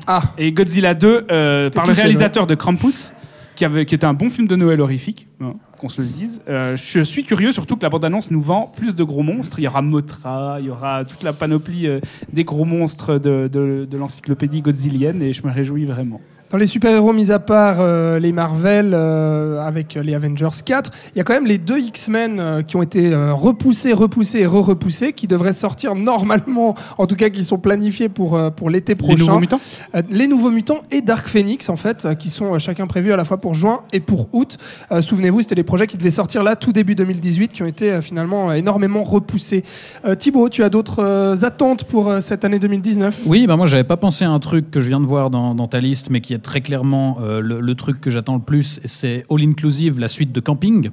[0.08, 3.12] Ah, Et Godzilla 2, euh, par le seul, réalisateur de Krampus,
[3.60, 6.42] qui, avait, était un bon film de Noël horrifique, hein, qu'on se le dise.
[6.48, 9.60] Euh, je suis curieux, surtout que la bande-annonce nous vend plus de gros monstres.
[9.60, 12.00] Il y aura Mothra, il y aura toute la panoplie euh,
[12.32, 16.22] des gros monstres de, de l'encyclopédie godzillienne, et je me réjouis vraiment.
[16.52, 20.90] Dans les super-héros, mis à part euh, les Marvel euh, avec euh, les Avengers 4,
[21.14, 24.40] il y a quand même les deux X-Men euh, qui ont été euh, repoussés, repoussés
[24.40, 28.72] et re-repoussés, qui devraient sortir normalement, en tout cas qui sont planifiés pour, euh, pour
[28.72, 29.16] l'été prochain.
[29.18, 29.60] Les nouveaux mutants
[29.94, 33.14] Euh, les Nouveaux Mutants et Dark Phoenix, en fait, euh, qui sont euh, chacun prévus
[33.14, 34.58] à la fois pour juin et pour août.
[34.92, 37.92] Euh, Souvenez-vous, c'était les projets qui devaient sortir là tout début 2018, qui ont été
[37.92, 39.64] euh, finalement euh, énormément repoussés.
[40.04, 43.68] Euh, Thibaut, tu as d'autres euh, attentes pour euh, cette année 2019 Oui, bah moi
[43.68, 46.10] j'avais pas pensé à un truc que je viens de voir dans, dans ta liste,
[46.10, 49.42] mais qui est très clairement euh, le, le truc que j'attends le plus, c'est All
[49.42, 50.90] Inclusive, la suite de Camping.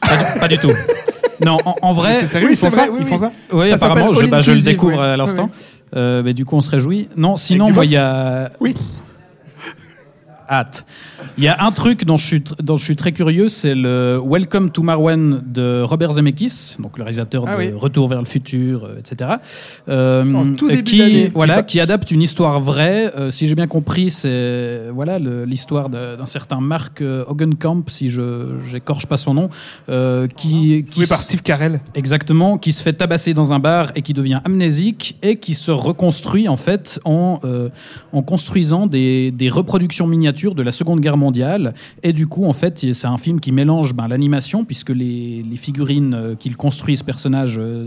[0.00, 0.72] Pas du, pas du tout.
[1.44, 3.68] Non, en, en vrai, C'est sérieux, oui, ils font ça oui, Ils font ça oui,
[3.70, 5.04] Ça apparemment, je, bah, je le découvre ouais.
[5.14, 5.44] à l'instant.
[5.46, 7.08] Ouais, Euh, mais du coup, on se réjouit.
[7.16, 8.52] Non, sinon, moi, il y a.
[8.60, 8.74] Oui.
[10.52, 10.84] Hâte.
[11.38, 13.74] Il y a un truc dont je suis, tr- dont je suis très curieux, c'est
[13.74, 17.70] le Welcome to Marwan de Robert Zemeckis, donc le réalisateur Ah de oui.
[17.74, 19.30] Retour vers le futur, euh, etc.
[19.88, 20.24] Euh,
[20.58, 23.10] tout début qui, voilà, Qui adapte une histoire vraie.
[23.16, 28.58] Euh, si j'ai bien compris, c'est voilà l'histoire d'un certain Mark euh, Hogenkamp, si je
[28.68, 29.48] j'écorche pas son nom,
[29.88, 31.80] euh, qui, qui Joué par Steve Carell.
[31.94, 35.70] Exactement, qui se fait tabasser dans un bar et qui devient amnésique et qui se
[35.70, 37.70] reconstruit en fait en, euh,
[38.12, 41.74] en construisant des, des reproductions miniatures de la Seconde Guerre mondiale.
[42.02, 46.14] Et du coup, en fait, c'est un film qui mélange ben, l'animation, puisque les, figurines
[46.14, 47.86] euh, qu'il construit, ce personnage, euh,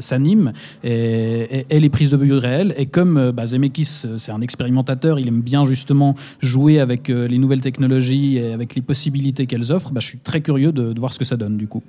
[0.00, 0.52] s'animent,
[0.84, 2.74] et, les prises de vue réelles.
[2.76, 7.38] Et comme euh, bah, Zemeckis, c'est un expérimentateur, il aime bien justement jouer avec les
[7.38, 11.12] nouvelles technologies et avec les possibilités qu'elles offrent, bah, je suis très curieux de voir
[11.12, 11.82] ce que ça donne du coup.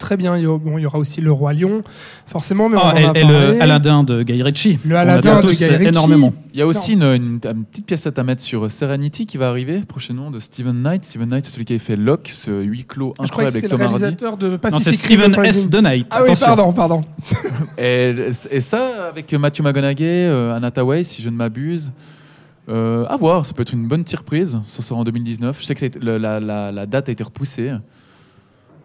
[0.00, 1.82] Très bien, il y, aura, bon, il y aura aussi le Roi Lion,
[2.26, 4.78] forcément, mais on Ah, en et, a et le Aladdin de Guy Ritchie.
[4.84, 5.84] Le Aladdin de Guy Ritchie.
[5.88, 6.32] énormément.
[6.54, 9.48] Il y a aussi une, une- une petite pièce à mettre sur Serenity qui va
[9.50, 11.04] arriver prochainement de Steven Knight.
[11.04, 13.52] Steven Knight, c'est celui qui avait fait Locke, ce huis clos Je crois que incroyable
[13.52, 13.98] avec c'était le Tom Hardy.
[14.04, 15.44] réalisateur de Non, Pacific c'est Rim Steven.
[15.44, 15.68] S.
[15.68, 16.06] de Knight.
[16.10, 17.02] Ah oui, pardon, pardon.
[17.78, 18.14] Et,
[18.50, 21.92] et ça, avec Matthew McConaughey, euh, Anna Tawai, si je ne m'abuse.
[22.70, 24.58] Euh, à voir, ça peut être une bonne surprise.
[24.66, 25.58] Ça sort en 2019.
[25.60, 27.72] Je sais que la date a été repoussée.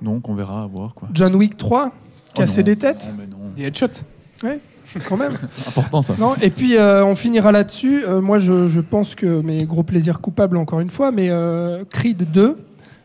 [0.01, 0.93] Donc on verra, à voir.
[0.93, 1.09] Quoi.
[1.13, 1.91] John Wick 3,
[2.33, 3.37] casser Oh des têtes, Non, mais non.
[3.55, 4.03] The Headshot.
[5.07, 5.33] quand même.
[5.67, 6.15] Important ça.
[6.19, 8.03] Non, et puis euh, on finira là-dessus.
[8.05, 11.83] Euh, moi, je, je pense que mes gros plaisirs coupables, encore une fois, mais euh,
[11.89, 12.57] Creed 2,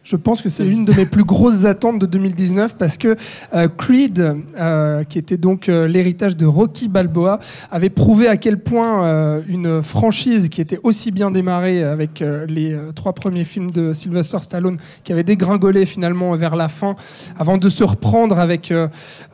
[0.02, 3.16] Je pense que c'est une de mes plus grosses attentes de 2019 parce que
[3.52, 7.38] euh, Creed, euh, qui était donc euh, l'héritage de Rocky Balboa,
[7.70, 13.12] avait prouvé à quel point une franchise qui était aussi bien démarrée avec les trois
[13.12, 16.94] premiers films de Sylvester Stallone, qui avait dégringolé finalement vers la fin,
[17.38, 18.72] avant de se reprendre avec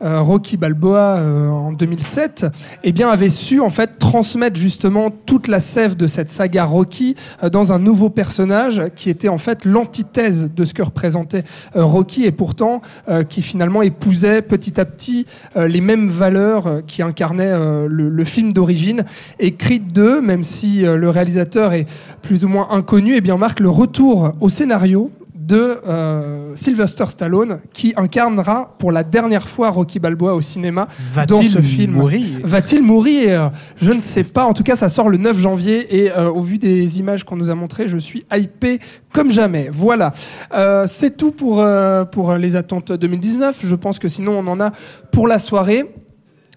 [0.01, 2.47] Rocky Balboa en 2007,
[2.83, 7.15] eh bien avait su en fait transmettre justement toute la sève de cette saga Rocky
[7.51, 11.43] dans un nouveau personnage qui était en fait l'antithèse de que représentait
[11.75, 16.81] euh, Rocky et pourtant euh, qui finalement épousait petit à petit euh, les mêmes valeurs
[16.85, 17.55] qui incarnaient
[17.87, 19.05] le, film d'origine.
[19.39, 21.87] Et Creed 2, même si le réalisateur est
[22.21, 25.11] plus ou moins inconnu, eh bien marque le retour au scénario
[25.47, 31.35] de euh, Sylvester Stallone qui incarnera pour la dernière fois Rocky Balboa au cinéma dans
[31.37, 31.93] Va-t-il ce film.
[31.93, 33.51] mourir Va-t-il mourir?
[33.81, 34.45] Je ne sais pas.
[34.45, 37.37] En tout cas, ça sort le 9 janvier et euh, au vu des images qu'on
[37.37, 38.79] nous a montrées, je suis hypé
[39.13, 39.69] comme jamais.
[39.71, 40.13] Voilà.
[40.53, 43.61] Euh, c'est tout pour, euh, pour les attentes 2019.
[43.63, 44.71] Je pense que sinon, on en a
[45.11, 45.85] pour la soirée.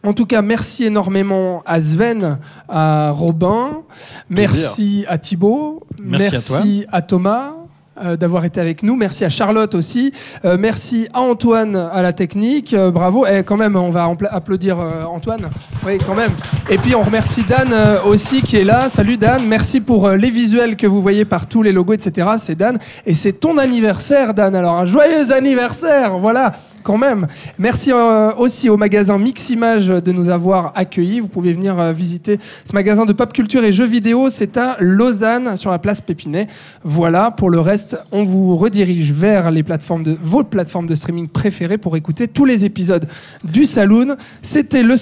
[0.02, 2.38] En tout cas, merci énormément à Sven,
[2.70, 3.82] à Robin,
[4.30, 7.59] merci à Thibaut, Merci à à Thomas
[8.02, 8.96] euh, d'avoir été avec nous.
[8.96, 10.12] Merci à Charlotte aussi.
[10.44, 12.74] Euh, merci à Antoine à la technique.
[12.74, 13.26] Euh, bravo.
[13.26, 15.50] Et quand même, on va applaudir euh, Antoine.
[15.86, 16.32] Oui, quand même.
[16.68, 18.88] Et puis on remercie Dan euh, aussi qui est là.
[18.88, 19.46] Salut Dan.
[19.46, 22.28] Merci pour les visuels que vous voyez partout, les logos, etc.
[22.36, 22.78] C'est Dan.
[23.06, 24.54] Et c'est ton anniversaire, Dan.
[24.54, 26.18] Alors un joyeux anniversaire.
[26.18, 26.54] Voilà.
[26.82, 27.26] Quand même.
[27.58, 31.20] Merci euh, aussi au magasin Mix Image de nous avoir accueillis.
[31.20, 34.30] Vous pouvez venir euh, visiter ce magasin de pop culture et jeux vidéo.
[34.30, 36.48] C'est à Lausanne, sur la place Pépinet.
[36.82, 37.30] Voilà.
[37.30, 41.78] Pour le reste, on vous redirige vers les plateformes de vos plateformes de streaming préférées
[41.78, 43.06] pour écouter tous les épisodes
[43.44, 44.16] du Saloon.
[44.42, 44.94] C'était le,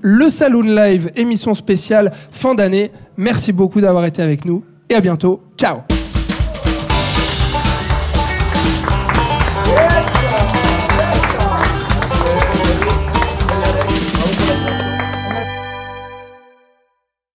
[0.00, 2.90] le Saloon Live, émission spéciale fin d'année.
[3.16, 5.40] Merci beaucoup d'avoir été avec nous et à bientôt.
[5.56, 5.78] Ciao.